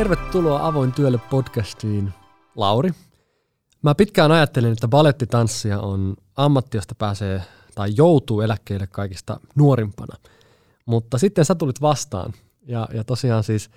[0.00, 2.12] Tervetuloa Avoin työlle podcastiin,
[2.56, 2.90] Lauri.
[3.82, 7.42] Mä pitkään ajattelin, että balettitanssia on ammatti, josta pääsee
[7.74, 10.16] tai joutuu eläkkeelle kaikista nuorimpana.
[10.86, 12.32] Mutta sitten sä tulit vastaan.
[12.66, 13.70] Ja, ja tosiaan siis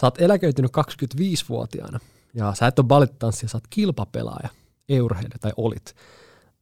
[0.00, 2.00] sä oot eläköitynyt 25-vuotiaana.
[2.34, 4.48] Ja sä et ole balettitanssija, sä oot kilpapelaaja,
[4.88, 5.94] eurheilija tai olit.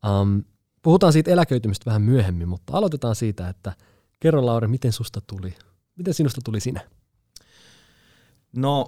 [0.06, 0.44] Um,
[0.82, 3.72] puhutaan siitä eläköitymistä vähän myöhemmin, mutta aloitetaan siitä, että
[4.20, 5.54] kerro Lauri, miten susta tuli,
[5.96, 6.80] miten sinusta tuli sinä?
[8.56, 8.86] No,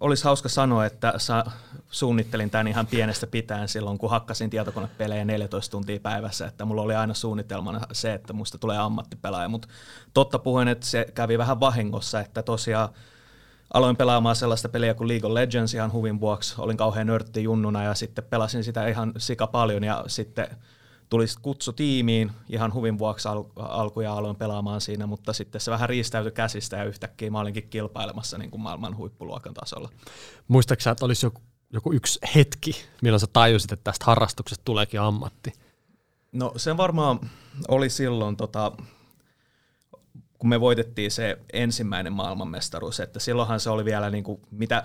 [0.00, 1.44] olisi hauska sanoa, että sa,
[1.90, 6.94] suunnittelin tämän ihan pienestä pitäen silloin, kun hakkasin tietokonepelejä 14 tuntia päivässä, että mulla oli
[6.94, 9.68] aina suunnitelmana se, että musta tulee ammattipelaaja, mutta
[10.14, 12.88] totta puhuen, että se kävi vähän vahingossa, että tosiaan
[13.74, 17.84] aloin pelaamaan sellaista peliä kuin League of Legends ihan huvin vuoksi, olin kauhean nörtti junnuna
[17.84, 20.48] ja sitten pelasin sitä ihan sika paljon ja sitten
[21.08, 25.70] tuli kutsu tiimiin ihan huvin vuoksi al- alku ja aloin pelaamaan siinä, mutta sitten se
[25.70, 29.88] vähän riistäytyi käsistä ja yhtäkkiä mä olinkin kilpailemassa niin kuin maailman huippuluokan tasolla.
[30.48, 31.40] Muistaaksä, että olisi joku,
[31.72, 35.52] joku yksi hetki, milloin sä tajusit, että tästä harrastuksesta tuleekin ammatti?
[36.32, 37.20] No se varmaan
[37.68, 38.72] oli silloin, tota,
[40.38, 44.84] kun me voitettiin se ensimmäinen maailmanmestaruus, että silloinhan se oli vielä niin kuin, mitä,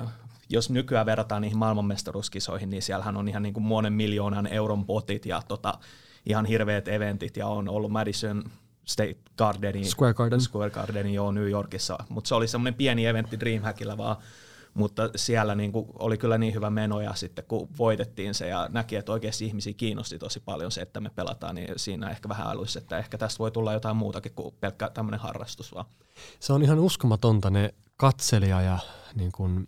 [0.50, 5.26] jos nykyään verrataan niihin maailmanmestaruuskisoihin, niin siellähän on ihan niin kuin monen miljoonan euron potit
[5.26, 5.80] ja tota,
[6.26, 8.44] ihan hirveät eventit ja on ollut Madison
[8.86, 10.42] State Gardenin, Square Garden.
[10.42, 14.16] Square Gardenin joo, New Yorkissa, mutta se oli semmoinen pieni eventti Dreamhackilla vaan,
[14.74, 18.70] mutta siellä niin kuin oli kyllä niin hyvä meno ja sitten kun voitettiin se ja
[18.72, 22.48] näki, että oikeasti ihmisiä kiinnosti tosi paljon se, että me pelataan, niin siinä ehkä vähän
[22.48, 25.86] älyisi, että ehkä tästä voi tulla jotain muutakin kuin pelkkä tämmöinen harrastus vaan.
[26.40, 28.80] Se on ihan uskomatonta ne katselija ja
[29.16, 29.68] niin kuin,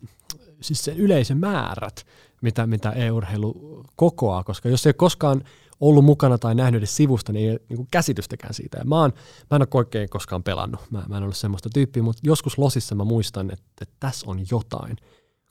[0.61, 2.05] siis se yleisön määrät,
[2.41, 5.43] mitä, mitä e-urheilu kokoaa, koska jos ei koskaan
[5.79, 8.77] ollut mukana tai nähnyt edes sivusta, niin ei ole niin käsitystäkään siitä.
[8.77, 9.13] Ja mä, oon,
[9.51, 12.95] mä en ole oikein koskaan pelannut, mä, mä en ollut semmoista tyyppiä, mutta joskus Losissa
[12.95, 14.97] mä muistan, että, että tässä on jotain.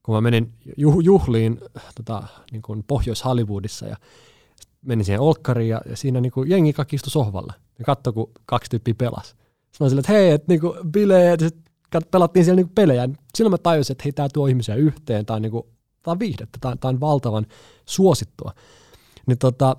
[0.03, 1.61] Kun mä menin juh, juhliin
[1.95, 2.23] tota,
[2.53, 3.97] niin kuin Pohjois-Hollywoodissa ja
[4.83, 8.31] menin siihen olkkariin ja, ja siinä niin kuin jengi kaikki istui sohvalla ja katsoi, kun
[8.47, 9.35] kaksi tyyppiä pelasi.
[9.81, 11.41] Mä olin että hei, että niin kuin bileet,
[12.11, 13.09] pelattiin siellä niin kuin pelejä.
[13.35, 15.67] Silloin mä tajusin, että hei, tämä tuo ihmisiä yhteen, tämä on, niin kuin,
[16.03, 17.47] tämä on viihdettä, tämä, tämä on valtavan
[17.87, 18.53] suosittua.
[19.27, 19.77] Niin tota,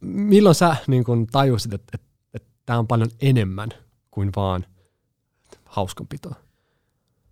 [0.00, 3.68] milloin sä niin kun tajusit, että, että, että tämä on paljon enemmän
[4.10, 4.66] kuin vaan
[5.64, 6.34] hauskanpitoa?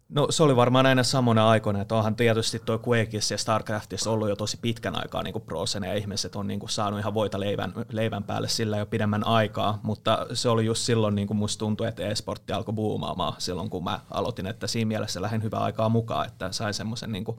[0.08, 4.28] No se oli varmaan näinä samana aikoina, että onhan tietysti tuo Quakeissa ja Starcraftissa ollut
[4.28, 7.72] jo tosi pitkän aikaa niin prosena ja ihmiset on niin kuin saanut ihan voita leivän,
[7.92, 11.88] leivän päälle sillä jo pidemmän aikaa, mutta se oli just silloin niin kuin musta tuntui,
[11.88, 16.26] että e-sportti alkoi buumaamaan silloin kun mä aloitin, että siinä mielessä lähdin hyvää aikaa mukaan,
[16.26, 17.38] että sain semmoisen niin kuin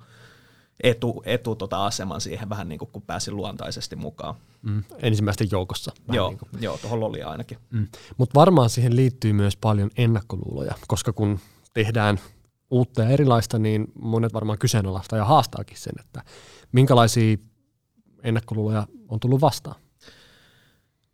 [0.83, 4.35] etu, etu tota aseman siihen vähän niin kuin, kun pääsin luontaisesti mukaan.
[4.61, 5.91] Mm, ensimmäisten joukossa.
[6.11, 6.49] joo, niin kuin.
[6.61, 7.57] joo, tuohon oli ainakin.
[7.69, 7.87] Mm.
[8.17, 11.39] Mutta varmaan siihen liittyy myös paljon ennakkoluuloja, koska kun
[11.73, 12.19] tehdään
[12.71, 16.23] uutta ja erilaista, niin monet varmaan kyseenalaista ja haastaakin sen, että
[16.71, 17.37] minkälaisia
[18.23, 19.75] ennakkoluuloja on tullut vastaan.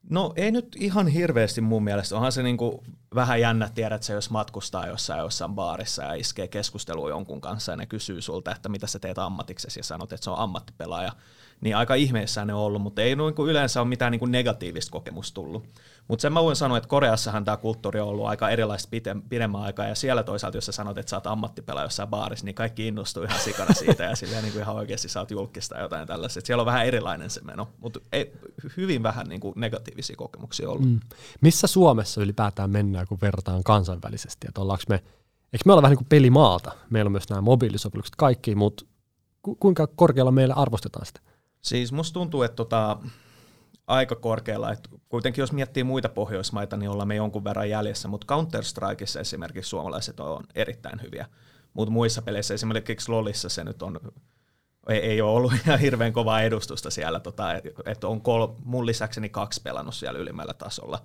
[0.10, 2.16] No ei nyt ihan hirveästi mun mielestä.
[2.16, 2.84] Onhan se niinku
[3.16, 7.76] vähän jännä tiedät se, jos matkustaa jossain jossain baarissa ja iskee keskustelua jonkun kanssa ja
[7.76, 11.12] ne kysyy sulta, että mitä sä teet ammatiksesi ja sanot, että se on ammattipelaaja.
[11.62, 15.36] Niin aika ihmeessä ne on ollut, mutta ei niinku yleensä ole mitään niinku negatiivista kokemusta
[15.36, 15.66] tullut.
[16.08, 18.90] Mutta sen mä voin sanoa, että Koreassahan tämä kulttuuri on ollut aika erilaista
[19.30, 22.56] pidemmän aikaa, ja siellä toisaalta, jos sä sanot, että sä oot ammattipelaaja jossain baarissa, niin
[22.56, 26.08] kaikki innostuu ihan sikana siitä, ja silleen niin kuin ihan oikeasti sä oot julkista jotain
[26.08, 26.40] tällaista.
[26.40, 28.00] Et siellä on vähän erilainen se meno, mutta
[28.78, 30.90] hyvin vähän niin kuin negatiivisia kokemuksia ollut.
[30.90, 31.00] Mm.
[31.42, 34.48] Missä Suomessa ylipäätään mennään, kun verrataan kansainvälisesti?
[34.48, 34.96] Että ollaanko me,
[35.54, 36.72] eikö me olla vähän niin kuin pelimaalta?
[36.90, 38.86] Meillä on myös nämä mobiilisovellukset kaikki, mutta
[39.42, 41.20] ku, kuinka korkealla meillä arvostetaan sitä?
[41.66, 42.98] Siis musta tuntuu, että tota,
[43.88, 44.72] aika korkealla.
[44.72, 49.70] Et kuitenkin jos miettii muita Pohjoismaita, niin ollaan me jonkun verran jäljessä, mutta Counter-Strikeissa esimerkiksi
[49.70, 51.26] suomalaiset on erittäin hyviä.
[51.74, 54.00] Mutta muissa peleissä, esimerkiksi LoLissa se nyt on,
[54.90, 58.86] ei, ei ole ollut ihan hirveän kovaa edustusta siellä, tota, että et on kol, mun
[58.86, 61.00] lisäkseni kaksi pelannut siellä ylimmällä tasolla.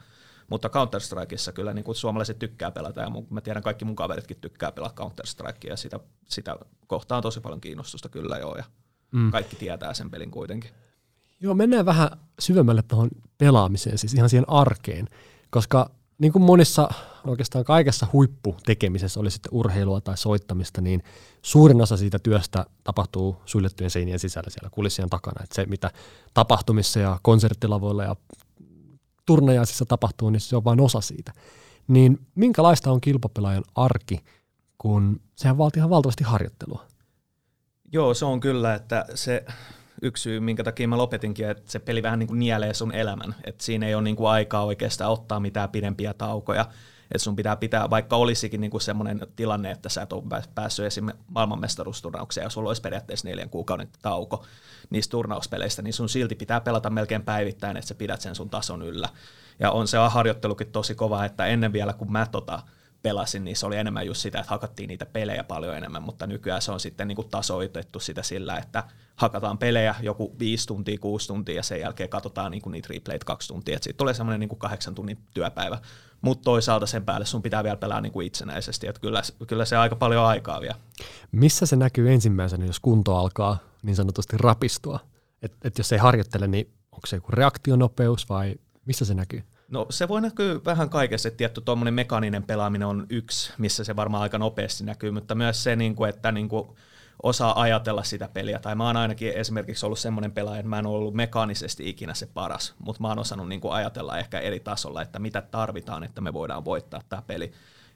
[0.50, 4.72] Mutta Counter-Strikeissa kyllä niin suomalaiset tykkää pelata, ja mun, mä tiedän kaikki mun kaveritkin tykkää
[4.72, 6.56] pelata Counter-Strikea, ja sitä, sitä
[6.86, 8.64] kohtaan tosi paljon kiinnostusta kyllä joo, ja
[9.12, 9.30] mm.
[9.30, 10.70] kaikki tietää sen pelin kuitenkin.
[11.40, 15.08] Joo, mennään vähän syvemmälle tuohon pelaamiseen, siis ihan siihen arkeen,
[15.50, 16.88] koska niin kuin monissa
[17.26, 21.02] oikeastaan kaikessa huipputekemisessä, oli sitten urheilua tai soittamista, niin
[21.42, 25.44] suurin osa siitä työstä tapahtuu suljettujen seinien sisällä siellä kulissien takana.
[25.44, 25.90] Että se, mitä
[26.34, 28.16] tapahtumissa ja konserttilavoilla ja
[29.26, 31.32] turnajaisissa tapahtuu, niin se on vain osa siitä.
[31.88, 34.20] Niin minkälaista on kilpapelaajan arki,
[34.78, 36.86] kun sehän vaatii ihan valtavasti harjoittelua?
[37.92, 39.44] Joo, se on kyllä, että se
[40.02, 43.34] yksi syy, minkä takia mä lopetinkin, että se peli vähän niin kuin nielee sun elämän.
[43.44, 46.66] Että siinä ei ole niin kuin aikaa oikeastaan ottaa mitään pidempiä taukoja.
[47.02, 50.22] Että sun pitää pitää, vaikka olisikin niinku semmoinen tilanne, että sä et ole
[50.54, 51.06] päässyt esim.
[51.28, 54.44] maailmanmestaruusturnaukseen ja sulla olisi periaatteessa neljän kuukauden tauko
[54.90, 58.82] niistä turnauspeleistä, niin sun silti pitää pelata melkein päivittäin, että sä pidät sen sun tason
[58.82, 59.08] yllä.
[59.58, 62.62] Ja on se harjoittelukin tosi kova, että ennen vielä kun mä tota,
[63.02, 66.62] pelasin, niin se oli enemmän just sitä, että hakattiin niitä pelejä paljon enemmän, mutta nykyään
[66.62, 68.84] se on sitten niin kuin tasoitettu sitä sillä, että
[69.16, 73.24] hakataan pelejä joku viisi tuntia, kuusi tuntia ja sen jälkeen katsotaan niin kuin niitä replayt
[73.24, 75.78] kaksi tuntia, että siitä tulee semmoinen niin kuin kahdeksan tunnin työpäivä,
[76.20, 79.76] mutta toisaalta sen päälle sun pitää vielä pelaa niin kuin itsenäisesti, että kyllä, kyllä se
[79.76, 80.76] aika paljon aikaa vielä.
[81.32, 85.00] Missä se näkyy ensimmäisenä, jos kunto alkaa niin sanotusti rapistua?
[85.42, 88.54] Että et jos ei harjoittele, niin onko se joku reaktionopeus vai
[88.84, 89.42] missä se näkyy?
[89.70, 93.96] No se voi näkyä vähän kaikessa, että tietty tuommoinen mekaaninen pelaaminen on yksi, missä se
[93.96, 96.68] varmaan aika nopeasti näkyy, mutta myös se, niin kuin, että niin kuin
[97.22, 98.58] osaa ajatella sitä peliä.
[98.58, 102.26] Tai mä oon ainakin esimerkiksi ollut semmoinen pelaaja, että mä en ollut mekaanisesti ikinä se
[102.26, 106.20] paras, mutta mä oon osannut niin kuin ajatella ehkä eri tasolla, että mitä tarvitaan, että
[106.20, 107.52] me voidaan voittaa tämä peli.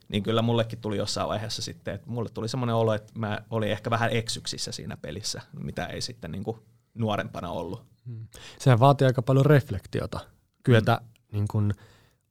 [0.09, 3.71] Niin kyllä mullekin tuli jossain vaiheessa sitten, että mulle tuli semmoinen olo, että mä olin
[3.71, 6.57] ehkä vähän eksyksissä siinä pelissä, mitä ei sitten niin kuin
[6.95, 7.85] nuorempana ollut.
[8.07, 8.27] Hmm.
[8.59, 10.21] Sehän vaatii aika paljon reflektiota.
[10.65, 11.73] Kyetä hmm niin kuin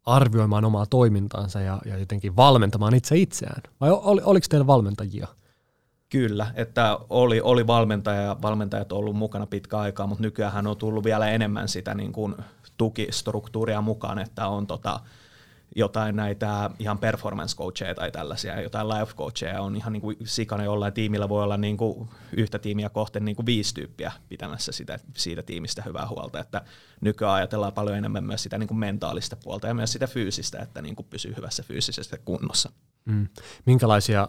[0.06, 3.62] arvioimaan omaa toimintaansa ja, ja jotenkin valmentamaan itse itseään?
[3.82, 5.28] Vai ol, oliko teillä valmentajia?
[6.10, 10.78] Kyllä, että oli, oli valmentaja ja valmentajat on ollut mukana pitkä aikaa, mutta nykyään on
[10.78, 12.36] tullut vielä enemmän sitä niin kuin
[12.78, 15.00] tukistruktuuria mukaan, että on tota,
[15.76, 20.64] jotain näitä ihan performance coacheja tai tällaisia, jotain life coacheja on ihan niin kuin sikana
[20.64, 25.00] jollain tiimillä voi olla niin kuin yhtä tiimiä kohten niin kuin viisi tyyppiä pitämässä sitä,
[25.18, 26.62] siitä tiimistä hyvää huolta, että
[27.02, 30.82] nykyään ajatellaan paljon enemmän myös sitä niin kuin mentaalista puolta ja myös sitä fyysistä, että
[30.82, 32.72] niin kuin pysyy hyvässä fyysisessä kunnossa.
[33.06, 33.28] Mm.
[33.66, 34.28] Minkälaisia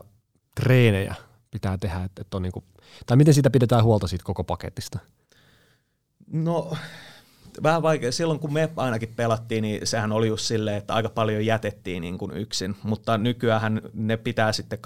[0.55, 1.15] treenejä
[1.51, 2.65] pitää tehdä, että on niin kuin,
[3.07, 4.99] tai miten sitä pidetään huolta siitä koko paketista?
[6.33, 6.77] No
[7.63, 8.13] vähän vaikea.
[8.13, 12.19] Silloin kun me ainakin pelattiin, niin sehän oli just silleen, että aika paljon jätettiin niin
[12.19, 14.79] kuin yksin, mutta nykyään ne pitää sitten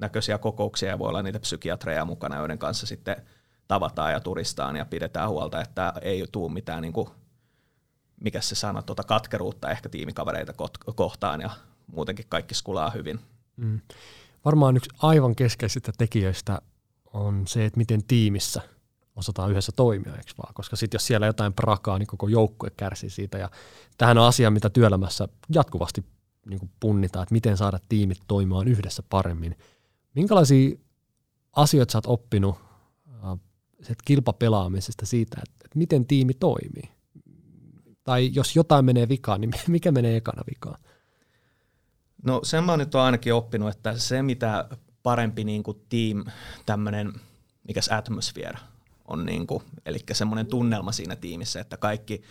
[0.00, 3.16] näköisiä kokouksia ja voi olla niitä psykiatreja mukana, joiden kanssa sitten
[3.68, 7.08] tavataan ja turistaan ja pidetään huolta, että ei tule mitään, niin kuin,
[8.20, 10.52] mikä se sana, tuota katkeruutta ehkä tiimikavereita
[10.94, 11.50] kohtaan ja
[11.86, 13.20] muutenkin kaikki skulaa hyvin.
[13.56, 13.80] Mm.
[14.44, 16.58] Varmaan yksi aivan keskeisistä tekijöistä
[17.12, 18.62] on se, että miten tiimissä–
[19.16, 20.54] osataan yhdessä toimia, eikö vaan?
[20.54, 23.38] Koska sitten jos siellä jotain prakaa, niin koko joukkue kärsii siitä.
[23.38, 23.50] Ja
[23.98, 26.04] tähän on asia, mitä työelämässä jatkuvasti
[26.46, 29.56] niin kuin punnitaan, että miten saada tiimit toimimaan yhdessä paremmin.
[30.14, 30.76] Minkälaisia
[31.52, 32.56] asioita sä oot oppinut
[33.24, 36.90] äh, kilpapelaamisesta siitä, että, että miten tiimi toimii?
[38.04, 40.80] Tai jos jotain menee vikaan, niin mikä menee ekana vikaan?
[42.22, 44.68] No sen mä nyt ainakin oppinut, että se mitä
[45.02, 46.24] parempi niin kuin team,
[46.66, 47.12] tämmöinen,
[47.68, 48.58] mikäs atmosphere
[49.08, 52.22] on niin kuin, eli semmoinen tunnelma siinä tiimissä, että kaikki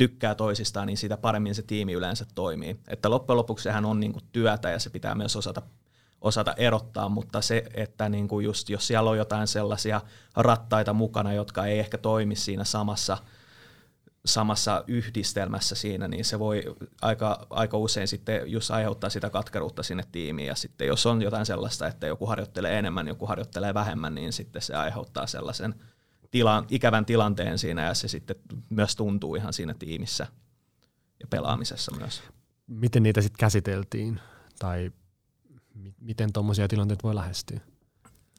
[0.00, 2.80] tykkää toisistaan, niin sitä paremmin se tiimi yleensä toimii.
[2.88, 5.62] Että loppujen lopuksi sehän on niin kuin työtä ja se pitää myös osata,
[6.20, 10.00] osata erottaa, mutta se, että niin kuin just, jos siellä on jotain sellaisia
[10.36, 13.18] rattaita mukana, jotka ei ehkä toimi siinä samassa,
[14.24, 16.62] samassa yhdistelmässä siinä, niin se voi
[17.02, 20.48] aika, aika usein sitten just aiheuttaa sitä katkeruutta sinne tiimiin.
[20.48, 24.62] Ja sitten jos on jotain sellaista, että joku harjoittelee enemmän, joku harjoittelee vähemmän, niin sitten
[24.62, 25.74] se aiheuttaa sellaisen–
[26.30, 28.36] tila, ikävän tilanteen siinä ja se sitten
[28.70, 30.26] myös tuntuu ihan siinä tiimissä
[31.20, 32.22] ja pelaamisessa myös.
[32.66, 34.20] Miten niitä sitten käsiteltiin
[34.58, 34.92] tai
[36.00, 37.60] miten tuommoisia tilanteita voi lähestyä?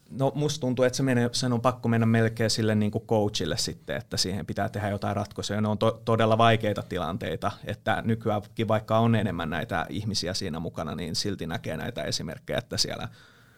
[0.10, 3.58] No musta tuntuu, että se menee, sen on pakko mennä melkein sille niin kuin coachille
[3.58, 5.62] sitten, että siihen pitää tehdä jotain ratkaisuja.
[5.62, 10.96] Ne on to- todella vaikeita tilanteita, että nykyäänkin vaikka on enemmän näitä ihmisiä siinä mukana,
[10.96, 13.10] niin silti näkee näitä esimerkkejä, että siellä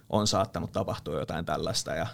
[0.10, 2.08] on saattanut tapahtua jotain tällaista ja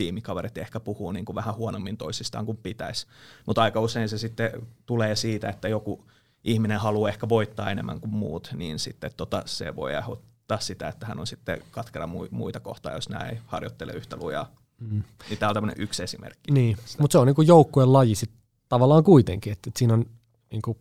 [0.00, 3.06] tiimikaverit ehkä puhuu niin kuin vähän huonommin toisistaan kuin pitäisi.
[3.46, 4.50] Mutta aika usein se sitten
[4.86, 6.04] tulee siitä, että joku
[6.44, 11.06] ihminen haluaa ehkä voittaa enemmän kuin muut, niin sitten tota, se voi aiheuttaa sitä, että
[11.06, 14.50] hän on sitten katkera muita kohtaa, jos näin ei harjoittele yhtä lujaa.
[14.78, 15.02] Mm.
[15.28, 16.52] Niin tämä on tämmöinen yksi esimerkki.
[16.52, 18.30] Niin, mutta se on niin joukkueen laji sit
[18.68, 20.06] tavallaan kuitenkin, että, että siinä on,
[20.50, 20.78] niin kuin,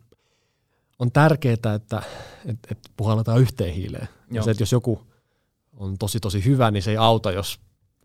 [1.00, 2.02] on tärkeää, että, että,
[2.46, 4.08] että puhalletaan yhteen hiileen.
[4.32, 5.08] Ja se, että jos joku
[5.78, 7.60] on tosi tosi hyvä, niin se ei auta, jos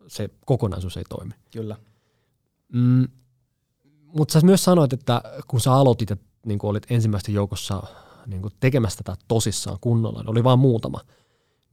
[0.09, 1.35] se kokonaisuus ei toimi.
[1.53, 1.77] Kyllä.
[2.73, 3.09] Mm,
[4.07, 7.83] mutta sä myös sanoit, että kun sä aloitit, että niin olit ensimmäistä joukossa
[8.27, 11.01] niin tekemässä tätä tosissaan kunnolla, niin oli vain muutama,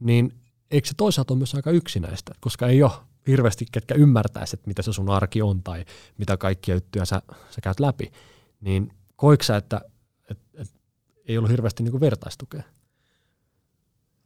[0.00, 0.34] niin
[0.70, 2.92] eikö se toisaalta ole myös aika yksinäistä, koska ei ole
[3.26, 5.84] hirveästi ketkä ymmärtäisi, että mitä se sun arki on tai
[6.18, 8.12] mitä kaikkia juttuja sä, sä käyt läpi,
[8.60, 9.80] niin koiko sä, että,
[10.30, 10.74] että, että
[11.28, 12.62] ei ollut hirveästi niin vertaistukea?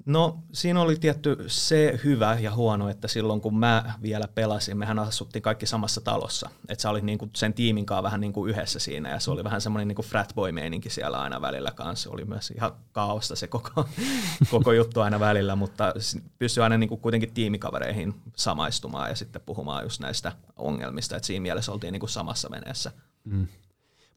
[0.06, 4.98] No siinä oli tietty se hyvä ja huono, että silloin kun mä vielä pelasin, mehän
[4.98, 6.50] asuttiin kaikki samassa talossa.
[6.68, 9.60] Että sä olit niinku sen tiimin kanssa vähän niinku yhdessä siinä ja se oli vähän
[9.60, 12.10] semmoinen niinku fratboy-meininki siellä aina välillä kanssa.
[12.10, 13.88] Oli myös ihan kaosta se koko,
[14.50, 15.94] koko juttu aina välillä, mutta
[16.38, 21.16] pystyi aina niinku kuitenkin tiimikavereihin samaistumaan ja sitten puhumaan just näistä ongelmista.
[21.16, 22.92] Että siinä mielessä oltiin niinku samassa veneessä.
[23.24, 23.46] Mm.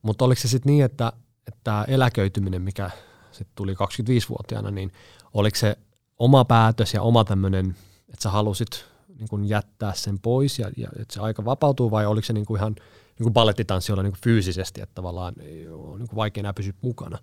[0.01, 1.13] Mutta oliko se sitten niin, että,
[1.47, 2.91] että eläköityminen, mikä
[3.39, 4.91] sitten tuli 25-vuotiaana, niin
[5.33, 5.77] oliko se
[6.19, 8.85] oma päätös ja oma tämmöinen, että sä halusit
[9.19, 12.45] niin kuin jättää sen pois ja, ja että se aika vapautuu vai oliko se niin
[12.45, 12.75] kuin ihan
[13.19, 15.33] niin kuin ballettitanssiolla niin kuin fyysisesti, että tavallaan
[15.71, 17.17] on niin kuin vaikea enää pysyä mukana?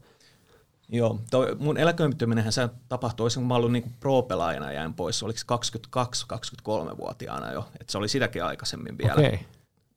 [0.89, 7.53] Joo, toi mun eläköityminenhän se tapahtui, kun mä olin niin pro-pelaajana jäin pois, oliko 22-23-vuotiaana
[7.53, 9.13] jo, että se oli sitäkin aikaisemmin vielä.
[9.13, 9.39] Okay.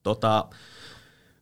[0.03, 0.45] Tota,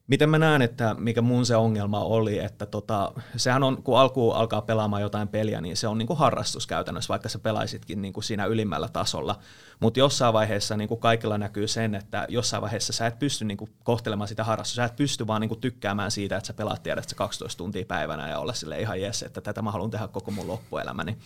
[0.08, 4.36] miten mä näen, että mikä mun se ongelma oli, että tota, sehän on, kun alkuun
[4.36, 8.14] alkaa pelaamaan jotain peliä, niin se on niin kuin harrastus käytännössä, vaikka sä pelaisitkin niin
[8.14, 9.40] kuin siinä ylimmällä tasolla.
[9.80, 13.58] Mutta jossain vaiheessa niin kuin kaikilla näkyy sen, että jossain vaiheessa sä et pysty niin
[13.58, 16.84] kuin kohtelemaan sitä harrastusta, sä et pysty vaan niin kuin tykkäämään siitä, että sä pelaat
[16.84, 20.32] tiedät 12 tuntia päivänä ja olla sille ihan jes, että tätä mä haluan tehdä koko
[20.32, 21.18] mun loppuelämäni.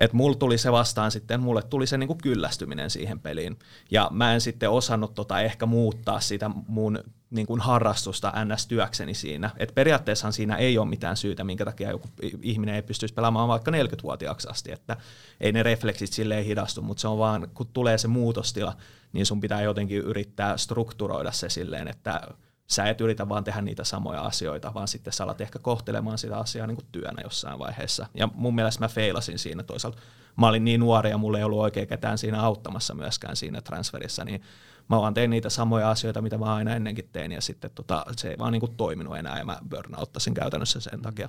[0.00, 3.58] Et mulla tuli se vastaan sitten, mulle tuli se niinku kyllästyminen siihen peliin.
[3.90, 6.98] Ja mä en sitten osannut tota ehkä muuttaa sitä mun
[7.30, 9.50] niin kuin harrastusta NS-työkseni siinä.
[9.56, 12.08] Et periaatteessahan siinä ei ole mitään syytä, minkä takia joku
[12.42, 14.96] ihminen ei pystyisi pelaamaan vaikka 40-vuotiaaksi asti, että
[15.40, 18.76] ei ne refleksit silleen hidastu, mutta se on vaan, kun tulee se muutostila,
[19.12, 22.20] niin sun pitää jotenkin yrittää strukturoida se silleen, että
[22.66, 26.38] sä et yritä vaan tehdä niitä samoja asioita, vaan sitten sä alat ehkä kohtelemaan sitä
[26.38, 28.06] asiaa niin kuin työnä jossain vaiheessa.
[28.14, 29.98] Ja mun mielestä mä feilasin siinä toisaalta.
[30.36, 34.24] Mä olin niin nuori ja mulla ei ollut oikein ketään siinä auttamassa myöskään siinä transferissa,
[34.24, 34.42] niin
[34.88, 38.30] mä vaan tein niitä samoja asioita, mitä mä aina ennenkin tein, ja sitten tota, se
[38.30, 41.28] ei vaan niin kuin toiminut enää, ja mä burnouttasin käytännössä sen takia.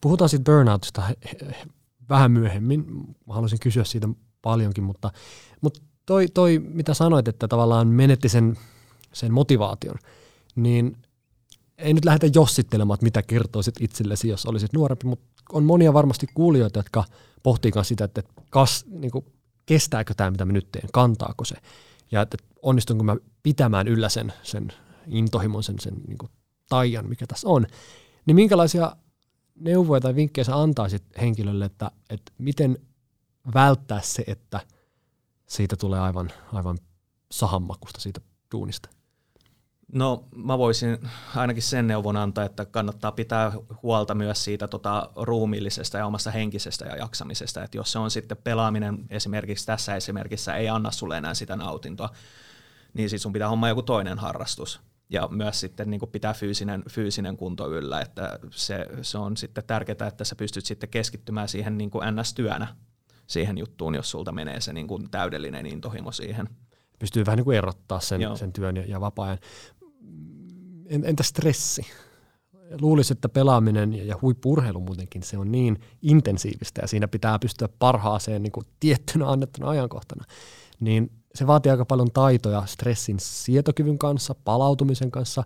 [0.00, 1.02] Puhutaan sitten burnoutista
[2.08, 2.84] vähän myöhemmin.
[3.26, 4.08] Mä haluaisin kysyä siitä
[4.42, 5.10] paljonkin, mutta,
[5.60, 8.58] mutta toi, toi, mitä sanoit, että tavallaan menetti sen,
[9.12, 9.96] sen motivaation,
[10.56, 10.96] niin
[11.78, 16.26] ei nyt lähdetä jossittelemaan, että mitä kertoisit itsellesi, jos olisit nuorempi, mutta on monia varmasti
[16.34, 17.04] kuulijoita, jotka
[17.42, 19.24] pohtii sitä, että kas, niin kuin,
[19.66, 21.56] kestääkö tämä, mitä mä nyt teen, kantaako se.
[22.10, 24.72] Ja että onnistunko mä pitämään yllä sen, sen
[25.06, 26.30] intohimon, sen, sen niin kuin
[26.68, 27.66] taian, mikä tässä on.
[28.26, 28.96] Niin minkälaisia
[29.54, 32.78] neuvoja tai vinkkejä sä antaisit henkilölle, että, että miten
[33.54, 34.60] välttää se, että
[35.46, 36.78] siitä tulee aivan, aivan
[37.30, 38.20] sahammakusta siitä
[38.52, 38.88] duunista?
[39.92, 40.98] No mä voisin
[41.36, 43.52] ainakin sen neuvon antaa, että kannattaa pitää
[43.82, 47.64] huolta myös siitä tota, ruumiillisesta ja omasta henkisestä ja jaksamisesta.
[47.64, 52.10] Että jos se on sitten pelaaminen esimerkiksi tässä esimerkissä ei anna sulle enää sitä nautintoa,
[52.94, 54.80] niin sitten sun pitää homma joku toinen harrastus.
[55.10, 60.08] Ja myös sitten niin pitää fyysinen, fyysinen kunto yllä, että se, se on sitten tärkeää,
[60.08, 62.66] että sä pystyt sitten keskittymään siihen niin NS-työnä
[63.26, 66.48] siihen juttuun, jos sulta menee se niin täydellinen intohimo siihen.
[66.98, 69.38] Pystyy vähän niin kuin erottaa sen, sen työn ja, ja vapaa-ajan
[70.88, 71.86] entä stressi?
[72.80, 78.42] Luulisin, että pelaaminen ja huippurheilu muutenkin, se on niin intensiivistä ja siinä pitää pystyä parhaaseen
[78.42, 80.24] niin kuin tiettynä annettuna ajankohtana.
[80.80, 85.44] Niin se vaatii aika paljon taitoja stressin sietokyvyn kanssa, palautumisen kanssa.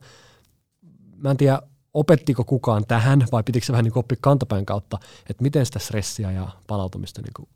[1.16, 1.62] Mä en tiedä,
[1.94, 4.98] opettiko kukaan tähän vai pitikö se vähän niin oppia kantapäin kautta,
[5.30, 7.48] että miten sitä stressiä ja palautumista, niin kuin,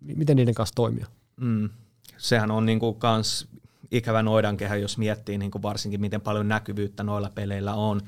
[0.00, 1.06] miten niiden kanssa toimia?
[1.40, 1.70] Mm.
[2.18, 3.48] Sehän on niin kuin kans
[3.90, 8.00] ikävä noidankehä, jos miettii niin kuin varsinkin miten paljon näkyvyyttä noilla peleillä on,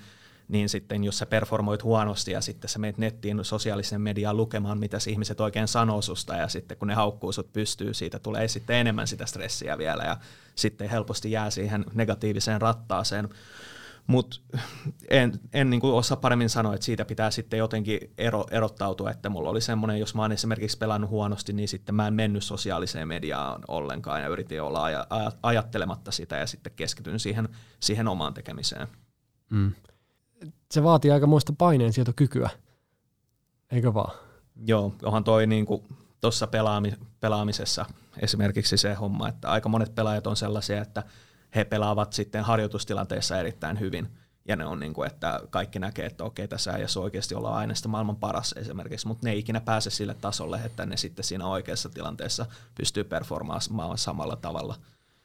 [0.48, 4.98] niin sitten jos sä performoit huonosti ja sitten sä menet nettiin sosiaalisen mediaan lukemaan, mitä
[5.08, 9.06] ihmiset oikein sanoo susta ja sitten kun ne haukkuu sut pystyy, siitä tulee sitten enemmän
[9.06, 10.16] sitä stressiä vielä ja
[10.54, 13.28] sitten helposti jää siihen negatiiviseen rattaaseen.
[14.06, 14.36] Mutta
[15.10, 19.28] en, en niin kuin osaa paremmin sanoa, että siitä pitää sitten jotenkin ero, erottautua, että
[19.28, 23.08] mulla oli semmoinen, jos mä oon esimerkiksi pelannut huonosti, niin sitten mä en mennyt sosiaaliseen
[23.08, 27.48] mediaan ollenkaan ja yritin olla aj- aj- ajattelematta sitä ja sitten keskityn siihen,
[27.80, 28.88] siihen omaan tekemiseen.
[29.50, 29.72] Mm.
[30.70, 32.50] Se vaatii aika muista paineen kykyä,
[33.70, 34.14] eikö vaan?
[34.66, 35.82] Joo, onhan toi niin kuin
[36.20, 37.86] tuossa pelaami, pelaamisessa
[38.20, 41.02] esimerkiksi se homma, että aika monet pelaajat on sellaisia, että–
[41.54, 44.08] he pelaavat sitten harjoitustilanteessa erittäin hyvin.
[44.48, 47.88] Ja ne on niin kuin, että kaikki näkee, että okei, tässä ei oikeasti olla aineesta
[47.88, 51.88] maailman paras esimerkiksi, mutta ne ei ikinä pääse sille tasolle, että ne sitten siinä oikeassa
[51.88, 54.76] tilanteessa pystyy performaamaan samalla tavalla.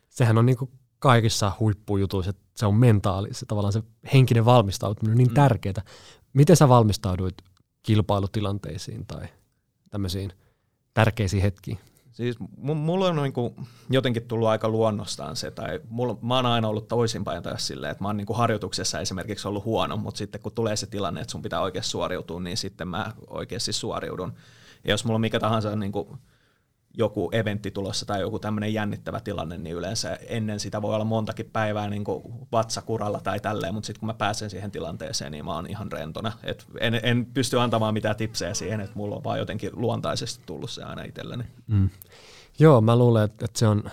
[0.10, 5.14] Sehän on niin kuin kaikissa huippujutuissa, että se on mentaali, se tavallaan se henkinen valmistautuminen
[5.14, 5.34] on niin mm.
[5.34, 5.84] tärkeää.
[6.34, 7.38] Miten sä valmistauduit
[7.84, 9.28] kilpailutilanteisiin tai
[9.90, 10.34] tämmöisiin
[10.94, 11.80] tärkeisiin hetkiin?
[12.18, 13.56] Siis mulla on niin kuin
[13.90, 18.04] jotenkin tullut aika luonnostaan se, tai mulla, mä oon aina ollut toisinpäin taas silleen, että
[18.04, 21.32] mä oon niin kuin harjoituksessa esimerkiksi ollut huono, mutta sitten kun tulee se tilanne, että
[21.32, 24.34] sun pitää oikeasti suoriutua, niin sitten mä oikeasti suoriudun.
[24.84, 26.08] Ja jos mulla on mikä tahansa niin kuin
[26.98, 31.50] joku eventti tulossa tai joku tämmöinen jännittävä tilanne, niin yleensä ennen sitä voi olla montakin
[31.54, 35.56] päivää niin kuin vatsakuralla tai tälleen, mutta sitten kun mä pääsen siihen tilanteeseen, niin mä
[35.56, 36.32] oon ihan rentona.
[36.44, 40.70] Et en, en pysty antamaan mitään tipsejä siihen, että mulla on vaan jotenkin luontaisesti tullut
[40.70, 41.44] se aina itselleni.
[41.68, 41.90] Mm.
[42.60, 43.84] Joo, mä luulen, että, että se on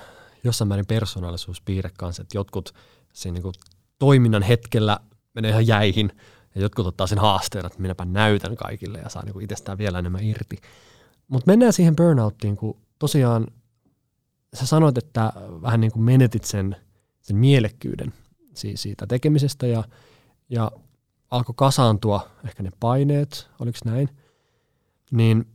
[0.44, 2.74] jossain määrin persoonallisuuspiirre kanssa, että jotkut
[3.12, 3.54] siinä niin kuin
[3.98, 4.98] toiminnan hetkellä
[5.34, 6.12] menee ihan jäihin,
[6.54, 10.24] ja jotkut ottaa sen haasteen, että minäpä näytän kaikille ja saa niin itsestään vielä enemmän
[10.24, 10.56] irti.
[11.28, 13.46] Mutta mennään siihen burnouttiin, kun tosiaan
[14.54, 15.32] sä sanoit, että
[15.62, 16.76] vähän niin kuin menetit sen,
[17.20, 18.12] sen mielekkyyden
[18.54, 19.84] siitä tekemisestä ja,
[20.48, 20.70] ja
[21.30, 24.08] alkoi kasaantua ehkä ne paineet, oliko näin,
[25.10, 25.46] niin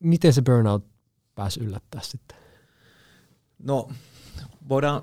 [0.00, 0.86] miten se burnout
[1.34, 2.38] pääsi yllättää sitten?
[3.58, 3.88] No,
[4.68, 5.02] voidaan,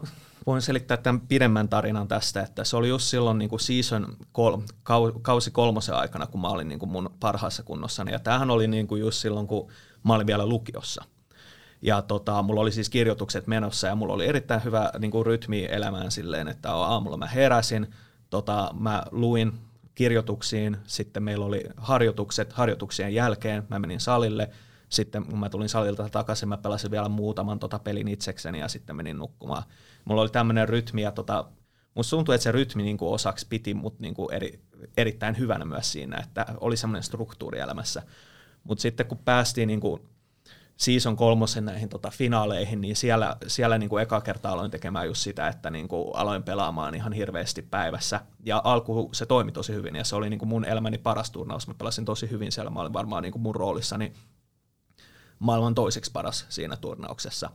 [0.50, 4.58] voin selittää tämän pidemmän tarinan tästä, että se oli just silloin niin kuin season kol,
[5.22, 8.12] kausi kolmosen aikana, kun mä olin niin kuin mun parhaassa kunnossani.
[8.12, 9.72] Ja tämähän oli niin kuin just silloin, kun
[10.04, 11.04] mä olin vielä lukiossa.
[11.82, 15.68] Ja tota, mulla oli siis kirjoitukset menossa ja mulla oli erittäin hyvä niin kuin rytmi
[15.72, 17.88] elämään silleen, että aamulla mä heräsin,
[18.30, 19.54] tota, mä luin
[19.96, 24.50] kirjoituksiin, sitten meillä oli harjoitukset, harjoituksien jälkeen mä menin salille–
[24.90, 28.96] sitten kun mä tulin salilta takaisin, mä pelasin vielä muutaman tota pelin itsekseni ja sitten
[28.96, 29.64] menin nukkumaan.
[30.06, 31.46] Mulla oli tämmöinen rytmi ja tota,
[31.96, 34.60] musta tuntui, että se rytmi niin kuin osaksi piti mut niin kuin eri,
[34.98, 38.04] erittäin hyvänä myös siinä, että oli semmoinen struktuuri elämässä.
[38.64, 40.02] Mutta sitten kun päästiin niin kuin
[40.80, 45.48] season kolmosen näihin tota, finaaleihin, niin siellä, siellä niin eka kertaa aloin tekemään just sitä,
[45.48, 48.20] että niin aloin pelaamaan ihan hirveästi päivässä.
[48.46, 51.68] Ja alku se toimi tosi hyvin ja se oli niin mun elämäni paras turnaus.
[51.68, 54.14] Mä pelasin tosi hyvin siellä, mä olin varmaan niin kuin mun roolissani
[55.40, 57.50] maailman toiseksi paras siinä turnauksessa.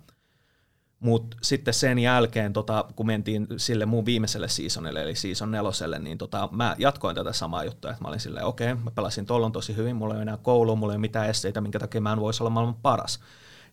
[1.01, 6.19] Mutta sitten sen jälkeen, tota, kun mentiin sille mun viimeiselle seasonille, eli season neloselle, niin
[6.19, 9.53] tota, mä jatkoin tätä samaa juttua, että mä olin silleen, okei, okay, mä pelasin tollon
[9.53, 12.13] tosi hyvin, mulla ei ole enää koulu, mulla ei ole mitään esteitä, minkä takia mä
[12.13, 13.21] en voisi olla maailman paras.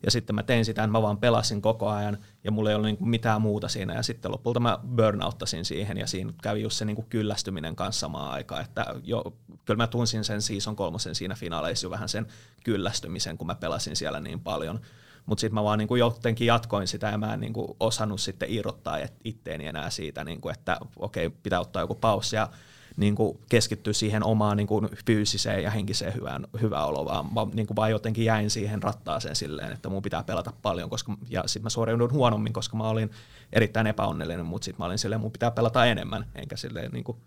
[0.03, 2.87] Ja sitten mä tein sitä, että mä vaan pelasin koko ajan ja mulla ei ollut
[2.87, 3.93] niinku mitään muuta siinä.
[3.93, 8.31] Ja sitten lopulta mä burnouttasin siihen ja siinä kävi just se niinku kyllästyminen kanssa samaan
[8.31, 8.61] aikaan.
[8.61, 9.23] Että jo,
[9.65, 12.27] kyllä mä tunsin sen season kolmosen siinä finaaleissa jo vähän sen
[12.63, 14.81] kyllästymisen, kun mä pelasin siellä niin paljon.
[15.25, 18.97] Mutta sitten mä vaan niinku jotenkin jatkoin sitä ja mä en niinku osannut sitten irrottaa
[19.23, 22.35] itteeni enää siitä, niinku, että okei, pitää ottaa joku paussi.
[22.35, 22.49] Ja
[22.97, 27.49] niin kuin keskittyä siihen omaan niin kuin fyysiseen ja henkiseen hyvään, hyvään oloon, vaan, vaan,
[27.53, 31.43] niin kuin vaan jotenkin jäin siihen rattaaseen silleen, että mun pitää pelata paljon, koska, ja
[31.45, 33.11] sitten mä suoriudun huonommin, koska mä olin
[33.53, 37.17] erittäin epäonnellinen, mutta sitten mä olin silleen, mun pitää pelata enemmän, enkä silleen niin kuin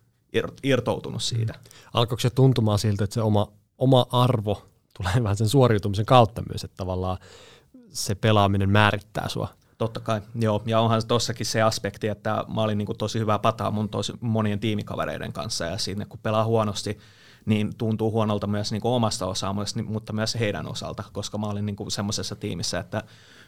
[0.62, 1.52] irtoutunut siitä.
[1.52, 1.60] Mm.
[1.94, 3.48] Alkoiko se tuntumaan siltä, että se oma,
[3.78, 7.18] oma arvo tulee vähän sen suoriutumisen kautta myös, että tavallaan
[7.90, 10.62] se pelaaminen määrittää sua Totta kai, joo.
[10.66, 14.60] Ja onhan tossakin se aspekti, että mä olin niin tosi hyvä pataa mun tosi monien
[14.60, 16.98] tiimikavereiden kanssa ja sinne kun pelaa huonosti,
[17.46, 21.66] niin tuntuu huonolta myös niin kuin omasta osaamasta, mutta myös heidän osalta, koska mä olin
[21.66, 23.02] niin semmoisessa tiimissä, että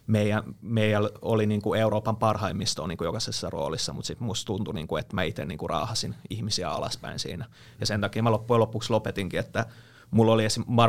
[0.07, 4.75] meidän, meidän oli niin kuin Euroopan parhaimmistoa niin kuin jokaisessa roolissa, mutta sitten musta tuntui,
[4.75, 7.45] niin kuin, että mä itse niin kuin raahasin ihmisiä alaspäin siinä.
[7.81, 9.67] Ja sen takia mä loppujen lopuksi lopetinkin, että
[10.11, 10.45] mulla oli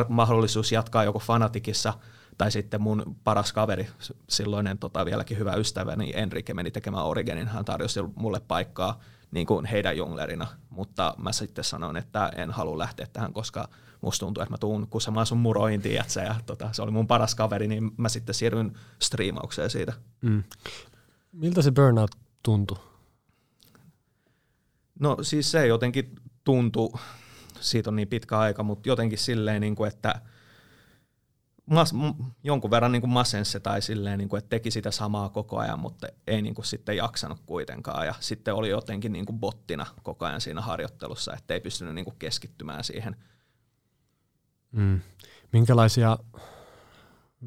[0.08, 1.93] mahdollisuus jatkaa joko fanatikissa–
[2.38, 3.88] tai sitten mun paras kaveri,
[4.30, 9.00] silloinen tota, vieläkin hyvä ystäväni Enrique meni tekemään Origenin, hän tarjosi mulle paikkaa
[9.32, 13.67] niin kuin heidän junglerina, mutta mä sitten sanoin, että en halua lähteä tähän, koska
[14.02, 17.36] musta tuntuu, että mä tuun kusemaan sun muroihin, tiedätkö, ja tota, se oli mun paras
[17.36, 19.93] kaveri, niin mä sitten siirryin striimaukseen siitä.
[20.21, 20.43] Mm.
[21.32, 22.12] Miltä se burnout
[22.43, 22.78] tuntui?
[25.00, 26.89] No siis se jotenkin tuntui,
[27.60, 30.21] siitä on niin pitkä aika, mutta jotenkin silleen, niin kuin, että–
[31.69, 31.93] mas,
[32.43, 36.08] jonkun verran niin masense tai silleen, niin kuin, että teki sitä samaa koko ajan, mutta
[36.27, 38.06] ei niin kuin, sitten jaksanut kuitenkaan.
[38.06, 42.06] Ja sitten oli jotenkin niin kuin bottina koko ajan siinä harjoittelussa, että ei pystynyt niin
[42.06, 43.15] kuin keskittymään siihen.
[44.71, 44.99] Mm.
[45.53, 46.17] Minkälaisia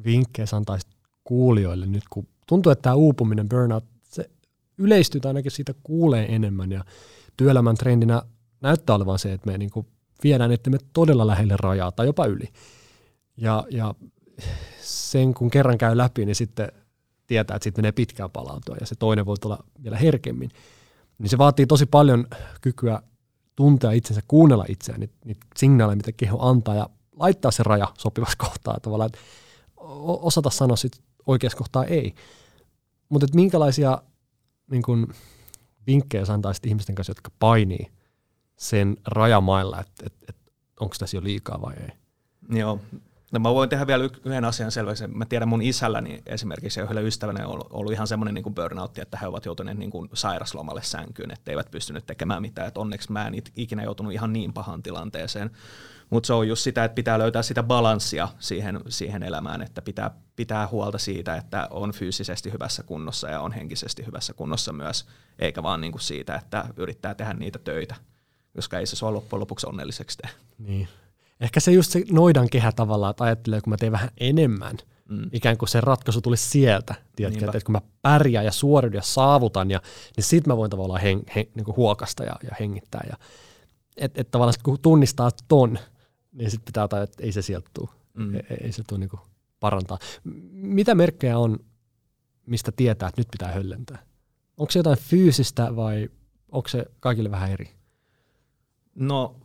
[0.05, 0.89] vinkkejä antaisit
[1.23, 4.29] kuulijoille nyt, kun tuntuu, että tämä uupuminen, burnout, se
[4.77, 6.85] yleistyy ainakin siitä kuulee enemmän ja
[7.37, 8.21] työelämän trendinä
[8.61, 9.87] näyttää olevan se, että me niin kuin
[10.23, 12.49] viedään, että me todella lähelle rajaa tai jopa yli.
[13.37, 13.95] Ja, ja
[14.81, 16.71] sen kun kerran käy läpi, niin sitten
[17.27, 20.49] tietää, että sitten menee pitkään palautua ja se toinen voi tulla vielä herkemmin.
[21.17, 22.27] Niin se vaatii tosi paljon
[22.61, 23.01] kykyä
[23.55, 28.37] tuntea itsensä, kuunnella itseään, niitä, niitä signaaleja, mitä keho antaa ja laittaa se raja sopivassa
[28.37, 29.19] kohtaa tavallaan, että
[30.21, 32.15] osata sanoa sitten oikeassa kohtaa ei.
[33.09, 34.01] Mutta minkälaisia
[34.71, 35.13] niin kun,
[35.87, 37.91] vinkkejä sä antaisit ihmisten kanssa, jotka painii
[38.57, 40.35] sen rajamailla, että et, et,
[40.79, 41.89] onko tässä jo liikaa vai ei?
[42.57, 42.79] Joo,
[43.31, 45.07] No mä voin tehdä vielä yhden asian selväksi.
[45.07, 49.17] Mä tiedän mun isälläni esimerkiksi ja yhdellä ystävänä on ollut ihan semmoinen niin burnout, että
[49.17, 52.67] he ovat joutuneet niin kuin sairaslomalle sänkyyn, että eivät pystyneet tekemään mitään.
[52.67, 55.51] Et onneksi mä en ikinä joutunut ihan niin pahan tilanteeseen.
[56.09, 60.11] Mutta se on just sitä, että pitää löytää sitä balanssia siihen, siihen elämään, että pitää
[60.35, 65.05] pitää huolta siitä, että on fyysisesti hyvässä kunnossa ja on henkisesti hyvässä kunnossa myös,
[65.39, 67.95] eikä vaan niin kuin siitä, että yrittää tehdä niitä töitä,
[68.55, 70.31] koska ei se sua loppujen lopuksi onnelliseksi tee.
[70.59, 70.87] Niin.
[71.41, 74.77] Ehkä se just se noidan kehä tavallaan, että ajattelee, kun mä teen vähän enemmän,
[75.09, 75.29] mm.
[75.33, 79.71] ikään kuin se ratkaisu tulisi sieltä, tiedätkö, että kun mä pärjään ja suoriudun ja saavutan,
[79.71, 79.81] ja,
[80.17, 83.03] niin sit mä voin tavallaan hen, hen, niin kuin huokasta ja, ja hengittää.
[83.09, 83.17] Ja,
[83.97, 85.79] että et tavallaan kun tunnistaa ton,
[86.31, 87.89] niin sitten pitää ottaa, että ei se sieltä tule.
[88.13, 88.35] Mm.
[88.35, 89.19] Ei, ei se tule niin kuin
[89.59, 89.97] parantaa.
[90.51, 91.59] Mitä merkkejä on,
[92.45, 94.03] mistä tietää, että nyt pitää höllentää?
[94.57, 96.09] Onko se jotain fyysistä vai
[96.51, 97.69] onko se kaikille vähän eri?
[98.95, 99.35] No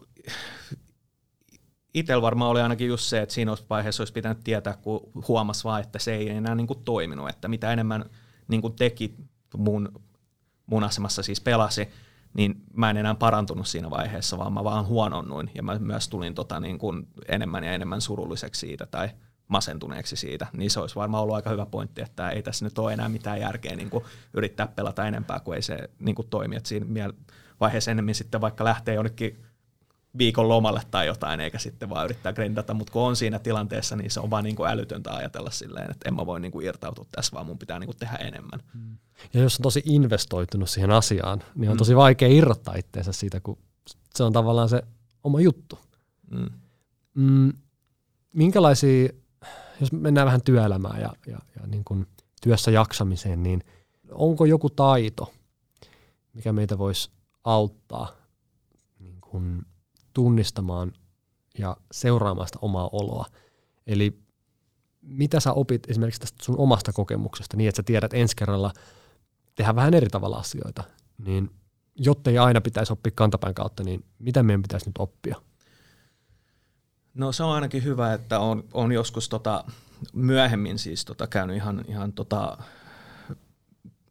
[1.96, 5.80] itsellä varmaan oli ainakin just se, että siinä vaiheessa olisi pitänyt tietää, kun huomasi vaan,
[5.80, 8.04] että se ei enää niin kuin toiminut, että mitä enemmän
[8.48, 9.14] niin kuin teki
[9.56, 9.92] mun,
[10.66, 11.88] mun asemassa siis pelasi,
[12.34, 16.34] niin mä en enää parantunut siinä vaiheessa, vaan mä vaan huononnuin ja mä myös tulin
[16.34, 19.08] tota niin kuin enemmän ja enemmän surulliseksi siitä tai
[19.48, 22.92] masentuneeksi siitä, niin se olisi varmaan ollut aika hyvä pointti, että ei tässä nyt ole
[22.92, 24.04] enää mitään järkeä niin kuin
[24.34, 26.56] yrittää pelata enempää, kun ei se niin kuin toimi.
[26.56, 27.10] Että siinä
[27.60, 29.46] vaiheessa enemmän sitten vaikka lähtee jonnekin
[30.18, 34.10] viikon lomalle tai jotain, eikä sitten vaan yrittää grindata, mutta kun on siinä tilanteessa, niin
[34.10, 37.06] se on vaan niin kuin älytöntä ajatella silleen, että en mä voi niin kuin irtautua
[37.12, 38.60] tässä, vaan mun pitää niin kuin tehdä enemmän.
[38.74, 38.96] Mm.
[39.34, 41.78] Ja jos on tosi investoitunut siihen asiaan, niin on mm.
[41.78, 43.58] tosi vaikea irrottaa itseensä siitä, kun
[44.14, 44.82] se on tavallaan se
[45.24, 45.78] oma juttu.
[46.30, 46.46] Mm.
[47.14, 47.52] Mm,
[48.32, 49.08] minkälaisia
[49.80, 52.06] jos mennään vähän työelämään ja, ja, ja niin kuin
[52.42, 53.64] työssä jaksamiseen, niin
[54.10, 55.32] onko joku taito,
[56.32, 57.10] mikä meitä voisi
[57.44, 58.12] auttaa
[58.98, 59.62] niin kuin
[60.16, 60.92] tunnistamaan
[61.58, 63.26] ja seuraamaan sitä omaa oloa.
[63.86, 64.18] Eli
[65.02, 68.72] mitä sä opit esimerkiksi tästä sun omasta kokemuksesta niin, että sä tiedät ensi kerralla
[69.54, 70.84] tehdä vähän eri tavalla asioita,
[71.18, 71.50] niin
[71.96, 75.36] jottei aina pitäisi oppia kantapään kautta, niin mitä meidän pitäisi nyt oppia?
[77.14, 79.64] No se on ainakin hyvä, että on, on joskus tota,
[80.12, 82.58] myöhemmin siis tota, käynyt ihan, ihan tota,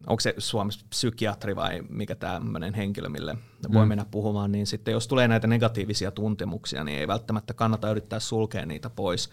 [0.08, 3.38] onko se Suomessa psykiatri vai mikä tämmöinen henkilö, mille
[3.74, 3.90] voi mm.
[3.90, 8.66] mennä puhumaan, niin sitten jos tulee näitä negatiivisia tuntemuksia, niin ei välttämättä kannata yrittää sulkea
[8.66, 9.30] niitä pois,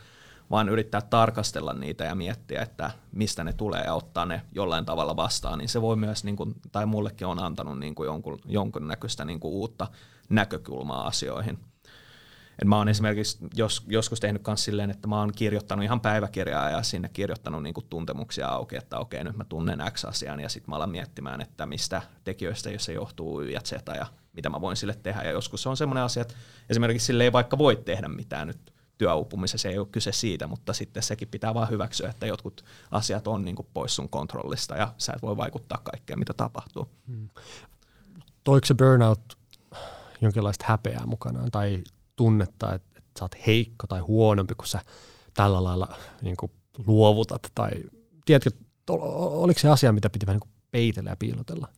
[0.50, 5.16] vaan yrittää tarkastella niitä ja miettiä, että mistä ne tulee ja ottaa ne jollain tavalla
[5.16, 8.88] vastaan, niin se voi myös, niin kuin, tai mullekin on antanut niin kuin jonkun, jonkun
[8.88, 9.86] näköistä niin kuin uutta
[10.28, 11.58] näkökulmaa asioihin.
[12.58, 16.70] Et mä oon esimerkiksi jos, joskus tehnyt myös silleen, että mä oon kirjoittanut ihan päiväkirjaa
[16.70, 20.76] ja sinne kirjoittanut niinku tuntemuksia auki, että okei, nyt mä tunnen X-asian ja sitten mä
[20.76, 24.76] alan miettimään, että mistä tekijöistä, jos se johtuu Y ja Z ja mitä mä voin
[24.76, 25.22] sille tehdä.
[25.22, 26.34] Ja joskus se on semmoinen asia, että
[26.70, 31.02] esimerkiksi sille ei vaikka voi tehdä mitään nyt työuupumisessa, ei ole kyse siitä, mutta sitten
[31.02, 35.12] sekin pitää vaan hyväksyä, että jotkut asiat on niin kuin pois sun kontrollista ja sä
[35.12, 36.88] et voi vaikuttaa kaikkeen, mitä tapahtuu.
[37.06, 37.28] Hmm.
[38.44, 39.38] Toiko se burnout
[40.20, 41.84] jonkinlaista häpeää mukanaan tai
[42.16, 44.80] tunnetta, että, että sä oot heikko tai huonompi, kun sä
[45.34, 46.52] tällä lailla niin kuin
[46.86, 47.52] luovutat?
[47.54, 47.70] Tai
[48.24, 48.50] tiedätkö,
[48.88, 51.68] oliko se asia, mitä piti vähän niin peitellä ja piilotella?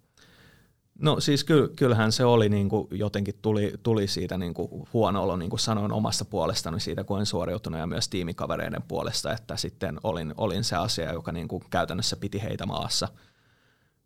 [0.99, 5.37] No siis kyllähän se oli, niin kuin jotenkin tuli, tuli siitä niin kuin huono olo,
[5.37, 10.01] niin kuin sanoin omasta puolestani siitä, kun en suoriutunut ja myös tiimikavereiden puolesta, että sitten
[10.03, 13.09] olin, olin se asia, joka niin kuin käytännössä piti heitä maassa.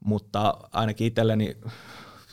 [0.05, 1.57] Mutta ainakin itselleni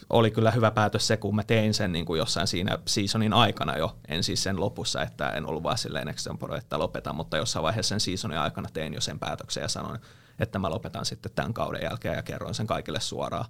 [0.09, 3.77] oli kyllä hyvä päätös se, kun mä tein sen niin kuin jossain siinä seasonin aikana
[3.77, 7.63] jo, en siis sen lopussa, että en ollut vaan silleen extempore, että lopetan, mutta jossain
[7.63, 9.99] vaiheessa sen seasonin aikana tein jo sen päätöksen ja sanoin,
[10.39, 13.45] että mä lopetan sitten tämän kauden jälkeen ja kerroin sen kaikille suoraan.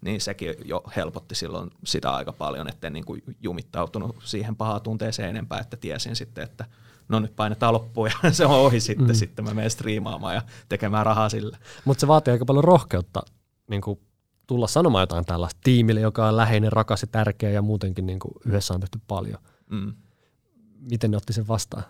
[0.00, 5.28] Niin sekin jo helpotti silloin sitä aika paljon, etten niin kuin jumittautunut siihen pahaan tunteeseen
[5.28, 6.64] enempää, että tiesin sitten, että
[7.08, 9.14] no nyt painetaan loppuun ja se on ohi sitten, mm.
[9.14, 11.58] sitten mä menen striimaamaan ja tekemään rahaa sillä.
[11.84, 13.22] Mutta se vaatii aika paljon rohkeutta
[13.70, 14.00] niin kuin
[14.50, 18.34] tulla sanomaan jotain tällaista tiimille, joka on läheinen, rakas ja tärkeä ja muutenkin niin kuin
[18.46, 19.38] yhdessä on tehty paljon.
[19.68, 19.94] Mm.
[20.90, 21.84] Miten ne otti sen vastaan?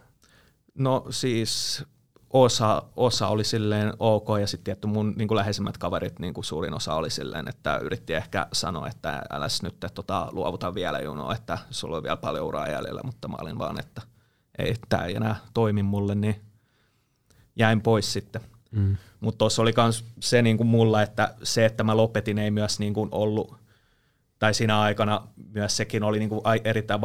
[0.75, 1.85] No siis
[2.31, 6.45] osa, osa oli silleen ok ja sitten tietty mun niin kuin läheisimmät kaverit, niin kuin
[6.45, 11.33] suurin osa oli silleen, että yritti ehkä sanoa, että äläs nyt tota, luovuta vielä Juno,
[11.33, 14.03] että sulla on vielä paljon uraa jäljellä, mutta mä olin vaan, että
[14.59, 16.41] ei, tämä ei enää toimi mulle, niin
[17.57, 18.41] jäin pois sitten.
[18.71, 18.97] Mm.
[19.21, 22.79] Mutta tuossa oli myös se niin kuin mulla, että se, että mä lopetin, ei myös
[22.79, 23.57] niin kuin ollut,
[24.39, 27.01] tai siinä aikana myös sekin oli niin kuin erittäin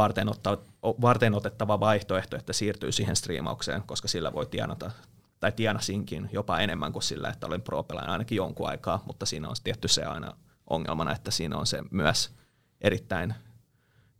[1.01, 4.91] varten otettava vaihtoehto, että siirtyy siihen striimaukseen, koska sillä voi tienata,
[5.39, 9.55] tai tienasinkin jopa enemmän kuin sillä, että olin pro ainakin jonkun aikaa, mutta siinä on
[9.63, 10.33] tietty se aina
[10.69, 12.31] ongelmana, että siinä on se myös
[12.81, 13.35] erittäin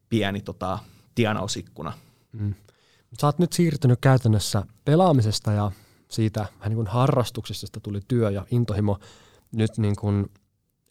[0.10, 0.79] pieni tota,
[1.15, 1.93] tienausikkuna.
[2.31, 2.53] Mm.
[3.21, 5.71] Sä oot nyt siirtynyt käytännössä pelaamisesta ja
[6.15, 8.99] siitä vähän niin kuin harrastuksesta tuli työ ja intohimo
[9.51, 10.25] nyt niin kuin,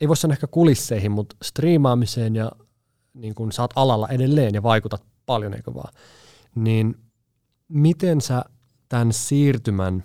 [0.01, 2.53] ei voi sanoa ehkä kulisseihin, mutta striimaamiseen ja
[3.15, 5.95] niin kuin oot alalla edelleen ja vaikutat paljon, eikö vaan?
[6.55, 6.95] Niin
[7.69, 8.45] miten sä
[8.89, 10.05] tämän siirtymän,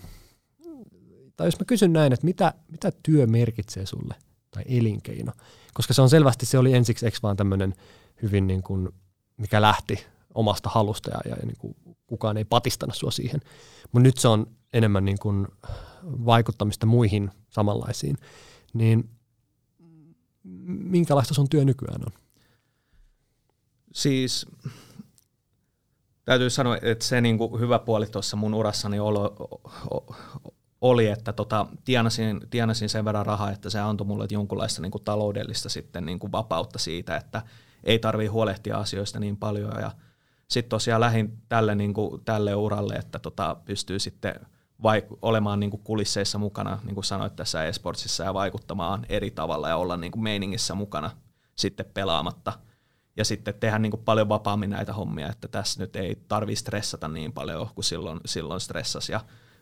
[1.35, 4.15] tai jos mä kysyn näin, että mitä, mitä työ merkitsee sulle
[4.51, 5.31] tai elinkeino?
[5.73, 7.73] Koska se on selvästi, se oli ensiksi eikö vaan tämmöinen
[8.21, 8.89] hyvin niin kuin,
[9.37, 11.75] mikä lähti omasta halusta ja, ja niin kuin
[12.09, 13.41] kukaan ei patistana sua siihen.
[13.91, 15.47] Mutta nyt se on enemmän niin kuin
[16.03, 18.17] vaikuttamista muihin samanlaisiin.
[18.73, 19.09] Niin
[20.67, 22.13] minkälaista sun työ nykyään on?
[23.93, 24.45] Siis
[26.25, 29.19] täytyy sanoa, että se niin kuin hyvä puoli tuossa mun urassani oli,
[30.81, 35.03] oli että tota, tienasin, tienasin sen verran rahaa, että se antoi mulle jonkunlaista niin kuin
[35.03, 37.41] taloudellista sitten niin kuin vapautta siitä, että
[37.83, 39.91] ei tarvii huolehtia asioista niin paljon ja
[40.49, 44.35] sitten tosiaan lähdin tälle, niin kuin, tälle uralle, että tota, pystyy sitten
[44.83, 49.69] vai, olemaan niin kuin kulisseissa mukana, niin kuin sanoit tässä esportsissa, ja vaikuttamaan eri tavalla
[49.69, 51.11] ja olla niin kuin meiningissä mukana
[51.55, 52.53] sitten pelaamatta.
[53.17, 57.07] Ja sitten tehdä niin kuin paljon vapaammin näitä hommia, että tässä nyt ei tarvi stressata
[57.07, 59.09] niin paljon kuin silloin, silloin stressas.
[59.09, 59.19] Ja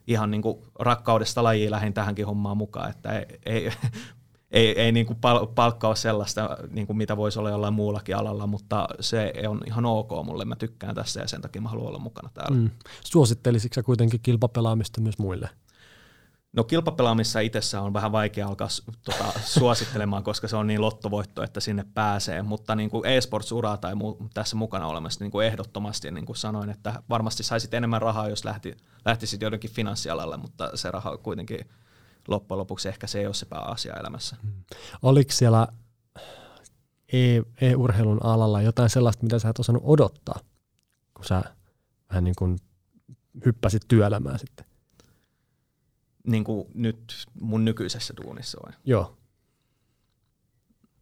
[0.08, 3.72] ihan niin kuin rakkaudesta lajiin lähdin tähänkin hommaan mukaan, että ei, ei,
[4.52, 8.16] ei, ei niin kuin pal- palkka ole sellaista, niin kuin mitä voisi olla jollain muullakin
[8.16, 10.46] alalla, mutta se on ihan ok mulle.
[10.46, 12.58] Mä tykkään tässä ja sen takia mä haluan olla mukana täällä.
[12.58, 12.70] Mm.
[13.04, 15.50] Suosittelisitko kuitenkin kilpapelaamista myös muille?
[16.54, 18.68] No kilpapelaamissa itsessä on vähän vaikea alkaa
[19.06, 23.94] tota, suosittelemaan, koska se on niin lottovoitto, että sinne pääsee, mutta niin kuin e-sports-uraa tai
[23.94, 28.30] mu- tässä mukana olemassa niin kuin ehdottomasti, niin kuin sanoin, että varmasti saisit enemmän rahaa,
[28.30, 31.60] jos lähti, lähtisit jotenkin finanssialalle, mutta se raha kuitenkin
[32.28, 34.36] loppujen lopuksi ehkä se ei ole se pääasia elämässä.
[34.44, 34.52] Hmm.
[35.02, 35.68] Oliko siellä
[37.14, 40.40] e- e-urheilun alalla jotain sellaista, mitä sä et osannut odottaa,
[41.14, 41.44] kun sä
[42.10, 42.60] vähän niin kuin
[43.46, 44.66] hyppäsit työelämään sitten?
[46.28, 48.74] Niin kuin nyt mun nykyisessä duunissa vai?
[48.86, 49.18] Joo.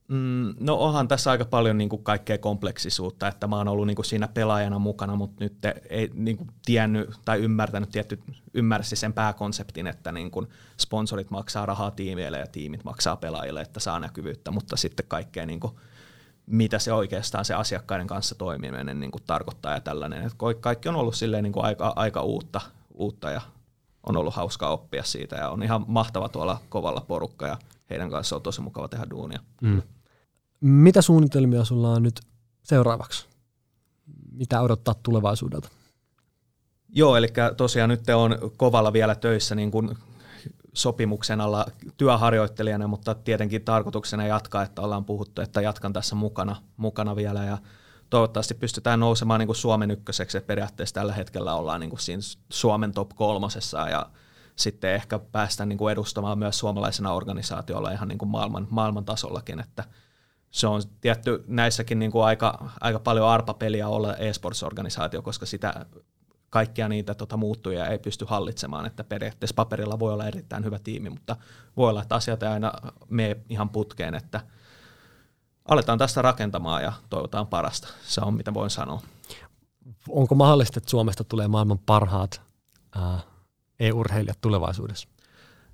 [0.08, 3.96] Mm, no onhan tässä aika paljon niin kuin kaikkea kompleksisuutta, että mä oon ollut niin
[3.96, 5.54] kuin siinä pelaajana mukana, mutta nyt
[5.90, 8.20] ei niin kuin tiennyt tai ymmärtänyt, tietty,
[8.54, 10.48] ymmärsi sen pääkonseptin, että niin kuin
[10.80, 15.60] sponsorit maksaa rahaa tiimeille ja tiimit maksaa pelaajille, että saa näkyvyyttä, mutta sitten kaikkea niin
[15.60, 15.74] kuin,
[16.46, 20.24] mitä se oikeastaan se asiakkaiden kanssa toimiminen niin kuin tarkoittaa ja tällainen.
[20.24, 22.62] Että kaikki on ollut silleen niin kuin aika, aika uutta,
[22.94, 23.42] uutta ja
[24.10, 27.58] on ollut hauskaa oppia siitä ja on ihan mahtava tuolla kovalla porukka ja
[27.90, 29.40] heidän kanssaan on tosi mukava tehdä duunia.
[29.62, 29.82] Mm.
[30.68, 32.22] Mitä suunnitelmia sulla on nyt
[32.64, 33.28] seuraavaksi?
[34.32, 35.70] Mitä odottaa tulevaisuudelta?
[36.90, 39.98] Joo, eli tosiaan nyt on kovalla vielä töissä niin kuin
[40.74, 41.66] sopimuksen alla
[41.98, 47.58] työharjoittelijana, mutta tietenkin tarkoituksena jatkaa, että ollaan puhuttu, että jatkan tässä mukana, mukana vielä ja
[48.10, 52.22] toivottavasti pystytään nousemaan niin kuin Suomen ykköseksi, että periaatteessa tällä hetkellä ollaan niin kuin siinä
[52.50, 54.10] Suomen top kolmosessa ja
[54.56, 59.60] sitten ehkä päästään niin kuin edustamaan myös suomalaisena organisaatiolla ihan niin kuin maailman, maailman tasollakin,
[59.60, 59.84] että–
[60.56, 65.86] se on tietty näissäkin niin kuin aika, aika paljon arpapeliä olla e-sports-organisaatio, koska sitä
[66.50, 71.10] kaikkia niitä tota, muuttuja ei pysty hallitsemaan, että periaatteessa paperilla voi olla erittäin hyvä tiimi,
[71.10, 71.36] mutta
[71.78, 72.72] voi olla, että asiat ei aina
[73.10, 74.42] mene ihan putkeen, että
[75.66, 77.88] aletaan tästä rakentamaan ja toivotaan parasta.
[78.04, 79.02] Se on mitä voin sanoa.
[80.10, 82.42] Onko mahdollista, että Suomesta tulee maailman parhaat
[82.96, 83.20] ää,
[83.80, 85.08] e-urheilijat tulevaisuudessa?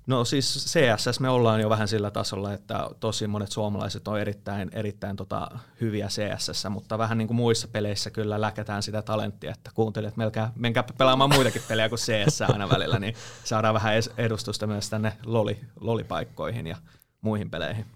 [0.06, 4.70] No siis CSS me ollaan jo vähän sillä tasolla, että tosi monet suomalaiset on erittäin,
[4.72, 5.48] erittäin tota,
[5.80, 10.48] hyviä CSS, mutta vähän niin kuin muissa peleissä kyllä läkätään sitä talenttia, että kuuntelijat melkein,
[10.54, 15.60] menkää pelaamaan muitakin pelejä kuin CS aina välillä, niin saadaan vähän edustusta myös tänne loli,
[15.80, 16.76] lolipaikkoihin ja
[17.20, 17.86] muihin peleihin.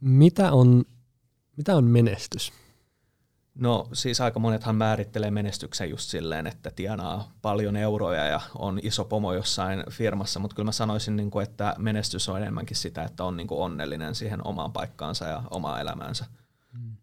[0.00, 0.84] Mitä on,
[1.56, 2.52] mitä on menestys?
[3.54, 9.04] No siis aika monethan määrittelee menestyksen just silleen, että tienaa paljon euroja ja on iso
[9.04, 13.24] pomo jossain firmassa, mutta kyllä mä sanoisin, niin kuin, että menestys on enemmänkin sitä, että
[13.24, 16.24] on niin kuin onnellinen siihen omaan paikkaansa ja omaan elämäänsä.
[16.72, 16.96] Mm.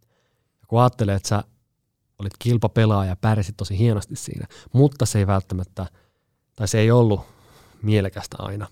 [0.68, 1.44] Kun ajattelee, että sä
[2.20, 5.86] olit kilpapelaaja ja pärjäsit tosi hienosti siinä, mutta se ei välttämättä,
[6.56, 7.22] tai se ei ollut
[7.82, 8.68] mielekästä aina.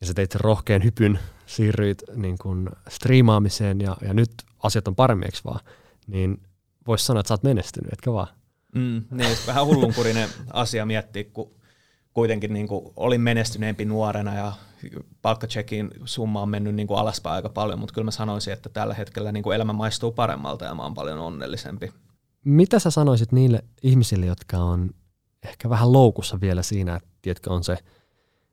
[0.00, 4.30] Ja sä teit sen rohkean hypyn, siirryit niin kuin striimaamiseen ja, ja nyt
[4.62, 5.60] asiat on paremmiksi vaan,
[6.06, 6.42] niin
[6.88, 8.28] voisi sanoa, että sä oot menestynyt, etkä vaan?
[8.74, 11.54] Mm, niin, vähän hullunkurinen asia miettiä, kun
[12.14, 14.52] kuitenkin niin kuin olin menestyneempi nuorena ja
[15.22, 18.94] palkkacheckin summa on mennyt niin kuin alaspäin aika paljon, mutta kyllä mä sanoisin, että tällä
[18.94, 21.92] hetkellä niin kuin elämä maistuu paremmalta ja mä oon paljon onnellisempi.
[22.44, 24.90] Mitä sä sanoisit niille ihmisille, jotka on
[25.44, 27.78] ehkä vähän loukussa vielä siinä, että tiedätkö, on se,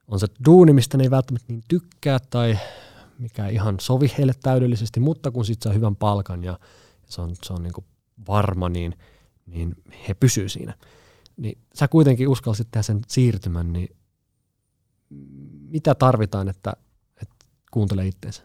[0.08, 2.60] on se duuni, mistä ne ei välttämättä niin tykkää tai
[3.20, 6.60] mikä ihan sovi heille täydellisesti, mutta kun sit saa hyvän palkan ja
[7.06, 7.86] se on, se on niin kuin
[8.28, 8.96] varma, niin,
[9.46, 9.76] niin
[10.08, 10.74] he pysyvät siinä.
[11.38, 13.96] niin sä kuitenkin uskalsit tehdä sen siirtymän, niin
[15.70, 16.74] mitä tarvitaan, että,
[17.22, 18.44] että kuuntelee itseensä?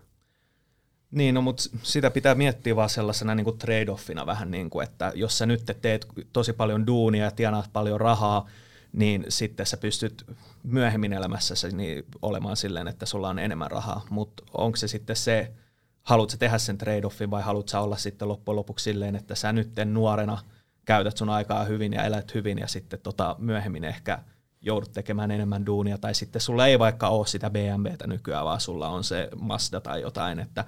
[1.11, 5.39] Niin, no, mutta sitä pitää miettiä vaan sellaisena niin trade-offina vähän, niin kuin, että jos
[5.39, 8.49] sä nyt teet tosi paljon duunia ja tienaat paljon rahaa,
[8.93, 10.25] niin sitten sä pystyt
[10.63, 14.07] myöhemmin elämässä niin olemaan silleen, että sulla on enemmän rahaa.
[14.11, 15.53] Mutta onko se sitten se,
[16.11, 20.39] haluatko tehdä sen trade-offin vai haluatko olla sitten loppujen lopuksi silleen, että sä nyt nuorena
[20.85, 24.19] käytät sun aikaa hyvin ja elät hyvin ja sitten tota myöhemmin ehkä
[24.61, 28.89] joudut tekemään enemmän duunia tai sitten sulla ei vaikka ole sitä BMWtä nykyään, vaan sulla
[28.89, 30.65] on se Mazda tai jotain, että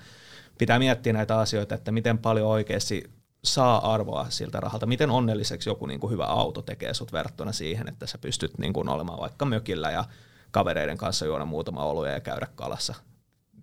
[0.59, 3.11] pitää miettiä näitä asioita, että miten paljon oikeasti
[3.45, 7.89] saa arvoa siltä rahalta, miten onnelliseksi joku niin kuin hyvä auto tekee sut verrattuna siihen,
[7.89, 10.05] että sä pystyt niin kuin olemaan vaikka mökillä ja
[10.51, 12.95] kavereiden kanssa juoda muutama oluja ja käydä kalassa.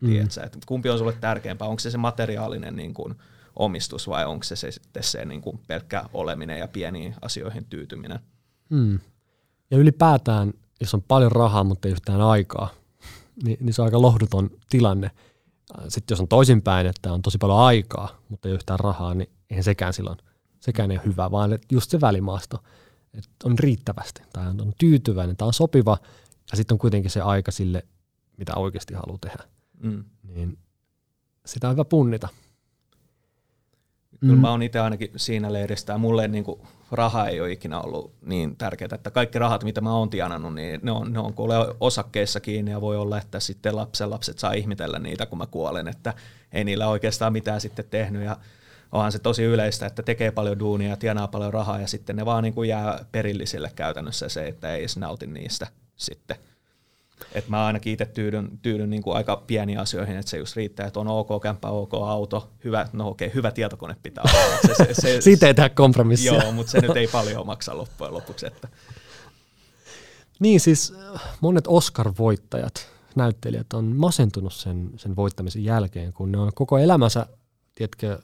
[0.01, 0.09] Mm.
[0.09, 3.15] Tiedätkö, että kumpi on sulle tärkeämpää, onko se se materiaalinen niin kuin
[3.55, 8.19] omistus vai onko se, se sitten se niin kuin pelkkä oleminen ja pieniin asioihin tyytyminen.
[8.69, 8.99] Mm.
[9.71, 12.69] Ja ylipäätään, jos on paljon rahaa, mutta ei yhtään aikaa,
[13.43, 15.12] niin, niin se on aika lohduton tilanne.
[15.88, 19.63] Sitten jos on toisinpäin, että on tosi paljon aikaa, mutta ei yhtään rahaa, niin eihän
[19.63, 20.17] sekään silloin,
[20.59, 22.63] sekään ei ole hyvä, vaan just se välimaasto,
[23.13, 25.97] että on riittävästi, tai on tyytyväinen, tai on sopiva,
[26.51, 27.85] ja sitten on kuitenkin se aika sille,
[28.38, 29.43] mitä oikeasti haluaa tehdä.
[29.83, 30.03] Mm.
[30.23, 30.57] Niin
[31.45, 32.27] sitä on hyvä punnita.
[34.19, 34.41] Kyllä mm.
[34.41, 36.61] mä oon itse ainakin siinä leiristä, ja mulle niin kuin
[36.91, 40.79] raha ei ole ikinä ollut niin tärkeää, että kaikki rahat, mitä mä oon tienannut, niin
[40.83, 44.53] ne on, ne on kuule osakkeissa kiinni, ja voi olla, että sitten lapsen lapset saa
[44.53, 46.13] ihmitellä niitä, kun mä kuolen, että
[46.51, 48.37] ei niillä oikeastaan mitään sitten tehnyt, ja
[48.91, 52.43] onhan se tosi yleistä, että tekee paljon duunia, tienaa paljon rahaa, ja sitten ne vaan
[52.43, 56.37] niin kuin jää perillisille käytännössä se, että ei edes nauti niistä sitten.
[57.34, 60.88] Et mä ainakin itse tyydyn, tyydyn niin kuin aika pieniin asioihin, että se just riittää,
[60.88, 64.58] että on ok kämppä, ok auto, hyvä, no okei, okay, hyvä tietokone pitää olla.
[64.67, 66.34] Se, se, se, Siitä ei tehdä kompromissia.
[66.34, 68.47] Joo, mutta se nyt ei paljon maksa loppujen lopuksi.
[68.47, 68.67] Että.
[70.39, 70.93] Niin siis
[71.41, 77.25] monet Oscar-voittajat, näyttelijät on masentunut sen, sen voittamisen jälkeen, kun ne on koko elämänsä
[77.75, 78.19] tiedätkö,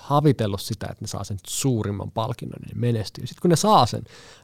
[0.00, 3.26] havitellut sitä, että ne saa sen suurimman palkinnon, niin ne menestyy.
[3.26, 4.02] Sitten kun ne saa sen,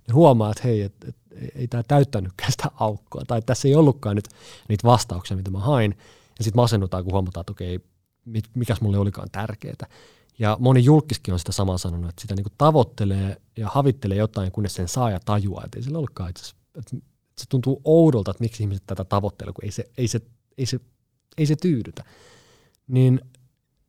[0.08, 1.16] ne huomaa, että hei, et, et,
[1.54, 4.28] ei tämä täyttänytkään sitä aukkoa, tai tässä ei ollutkaan nyt
[4.68, 5.94] niitä vastauksia, mitä mä hain,
[6.38, 7.80] ja sitten masennutaan, kun huomataan, että okei,
[8.54, 9.86] mikäs mulle olikaan tärkeää.
[10.38, 14.74] Ja moni julkiskin on sitä samaa sanonut, että sitä niinku tavoittelee ja havittelee jotain, kunnes
[14.74, 16.96] sen saa ja tajuaa, että ei sillä ollutkaan itse että
[17.38, 20.20] se tuntuu oudolta, että miksi ihmiset tätä tavoittelee, kun ei se, ei se,
[20.58, 20.80] ei se,
[21.38, 22.04] ei se tyydytä.
[22.88, 23.20] Niin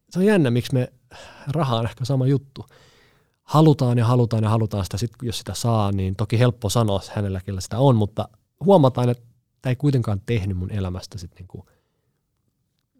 [0.09, 0.93] se on jännä, miksi me
[1.47, 2.65] raha on ehkä sama juttu.
[3.43, 7.41] Halutaan ja halutaan ja halutaan sitä, sit, jos sitä saa, niin toki helppo sanoa hänellä,
[7.41, 8.29] kellä sitä on, mutta
[8.65, 9.23] huomataan, että
[9.61, 11.65] tämä ei kuitenkaan tehnyt mun elämästä sit niinku,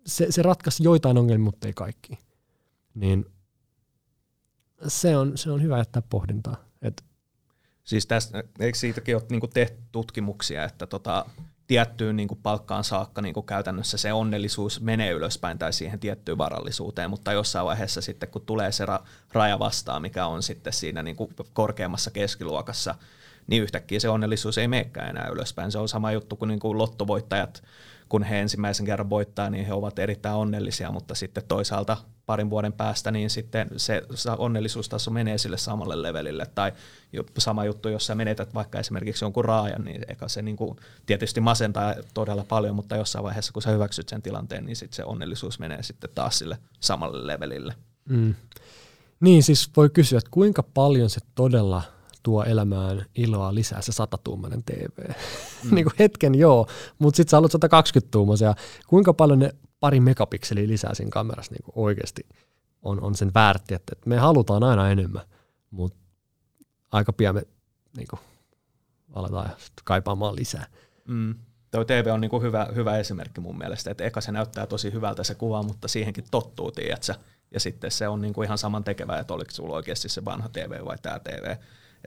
[0.06, 2.20] se, se ratkaisi joitain ongelmia, mutta ei kaikki.
[2.96, 3.26] Niin
[4.88, 6.56] se on, se on hyvä jättää pohdintaa.
[6.82, 7.04] Et,
[7.84, 11.26] siis tästä, eikö siitäkin ole niinku tehty tutkimuksia, että tota,
[11.68, 16.38] tiettyyn niin kuin palkkaan saakka niin kuin käytännössä se onnellisuus menee ylöspäin tai siihen tiettyyn
[16.38, 21.04] varallisuuteen, mutta jossain vaiheessa sitten kun tulee se ra- raja vastaan, mikä on sitten siinä
[21.04, 22.96] niin kuin korkeammassa keskiluokassa,
[23.48, 25.72] niin yhtäkkiä se onnellisuus ei meekään enää ylöspäin.
[25.72, 27.64] Se on sama juttu kuin, niin kuin lottovoittajat
[28.10, 32.74] kun he ensimmäisen kerran voittaa, niin he ovat erittäin onnellisia, mutta sitten toisaalta parin vuoden
[32.74, 34.02] päästä, niin sitten se
[34.38, 36.46] onnellisuustaso menee sille samalle levelille.
[36.56, 36.74] Tai
[37.38, 41.42] sama juttu, jos sä menetät vaikka esimerkiksi jonkun raajan, niin eka se niin kuin tietysti
[41.42, 45.60] masentaa todella paljon, mutta jossain vaiheessa, kun sä hyväksyt sen tilanteen, niin sitten se onnellisuus
[45.60, 47.76] menee sitten taas sille samalle levelille.
[48.10, 48.36] Mm.
[49.20, 51.82] Niin, siis voi kysyä, että kuinka paljon se todella–
[52.26, 55.10] tuo elämään iloa lisää se 100-tuumainen TV.
[55.10, 55.16] Mm.
[55.76, 56.68] niin kuin hetken joo,
[57.00, 58.56] mutta sitten sä haluat 120 tuumaisia.
[58.88, 62.28] Kuinka paljon ne pari megapikseliä lisää siinä kamerassa niin kuin oikeasti
[62.82, 65.22] on, on sen väärti, että, että me halutaan aina enemmän,
[65.72, 65.98] mutta
[66.92, 67.44] aika pian me
[67.98, 68.20] niin kuin,
[69.14, 69.50] aletaan
[69.84, 70.66] kaipaamaan lisää.
[71.08, 71.36] Mm.
[71.72, 74.94] Tuo TV on niin kuin hyvä, hyvä esimerkki mun mielestä, että eka se näyttää tosi
[74.94, 77.14] hyvältä se kuva, mutta siihenkin tottuu, tiedätkö?
[77.52, 80.50] Ja sitten se on niin kuin ihan saman tekevä, että oliko sulla oikeasti se vanha
[80.50, 81.56] TV vai tämä TV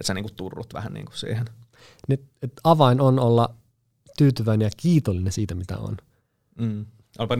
[0.00, 1.44] että sä niinku turrut vähän niinku siihen.
[2.08, 3.54] Nyt, et avain on olla
[4.18, 5.96] tyytyväinen ja kiitollinen siitä, mitä on.
[6.58, 6.86] Mm.
[7.18, 7.34] Onpa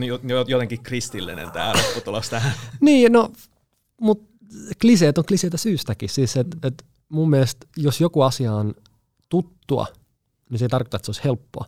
[0.47, 2.53] jotenkin kristillinen tämä lopputulos tähän.
[2.81, 3.31] niin, no,
[4.01, 4.29] mutta
[4.81, 6.09] kliseet on kliseitä syystäkin.
[6.09, 8.75] Siis, et, et mun mielestä, jos joku asia on
[9.29, 9.87] tuttua,
[10.49, 11.65] niin se ei tarkoita, että se olisi helppoa.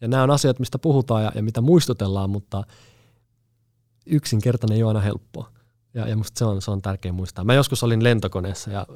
[0.00, 2.64] Ja nämä on asiat, mistä puhutaan ja, ja mitä muistutellaan, mutta
[4.06, 5.52] yksinkertainen ei ole aina helppoa.
[5.94, 7.44] Ja, ja musta se on, se on tärkeä muistaa.
[7.44, 8.86] Mä joskus olin lentokoneessa ja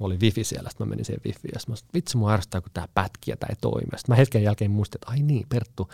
[0.00, 2.70] oli wifi siellä, sitten mä menin siihen wifiin ja mä sanoin, vitsi mua ärsyttää, kun
[2.74, 3.86] tää pätkiä, ei toimi.
[3.96, 5.88] Sitten mä hetken jälkeen muistin, että ai niin, Perttu,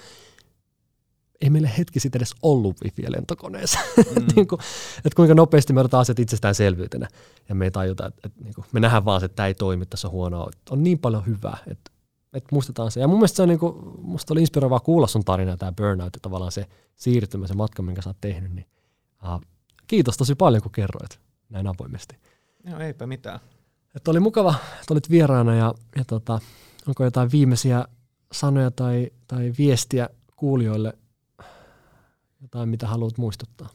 [1.41, 3.79] ei meille hetki sitten edes ollut wifiä lentokoneessa.
[3.97, 4.27] Mm.
[4.37, 4.61] niin kuin,
[4.97, 7.09] että kuinka nopeasti me otetaan asiat itsestäänselvyytenä
[7.49, 9.87] ja me ei tajuta, että, että niin kuin, me nähdään vaan, että tämä ei toimi,
[9.87, 10.51] tässä on huonoa.
[10.71, 11.91] On niin paljon hyvää, että,
[12.33, 13.01] että muistetaan se.
[13.01, 16.15] Ja mun mielestä se on niin kuin, musta oli inspiroivaa kuulla sun tarina, tämä burnout
[16.15, 18.53] ja tavallaan se siirtymä, se matka, minkä sä oot tehnyt.
[18.53, 18.67] Niin,
[19.23, 19.41] uh,
[19.87, 22.17] kiitos tosi paljon, kun kerroit näin avoimesti.
[22.65, 23.41] Joo, eipä mitään.
[23.97, 26.41] Että oli mukava, että olit vieraana ja, ja tota,
[26.87, 27.85] onko jotain viimeisiä
[28.33, 30.93] sanoja tai, tai viestiä kuulijoille,
[32.43, 33.69] jotain mitä haluat muistuttaa?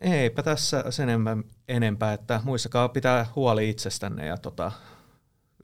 [0.00, 1.36] Eipä tässä sen enempää,
[1.68, 4.72] enempää että muistakaa pitää huoli itsestänne ja tota,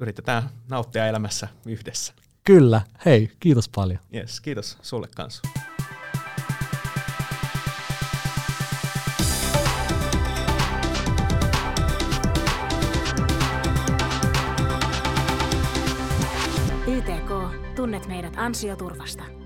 [0.01, 2.13] yritetään nauttia elämässä yhdessä.
[2.45, 3.99] Kyllä, hei, kiitos paljon.
[4.15, 5.43] Yes, kiitos sulle kanssa.
[17.93, 19.42] Tunnet meidät ansioturvasta.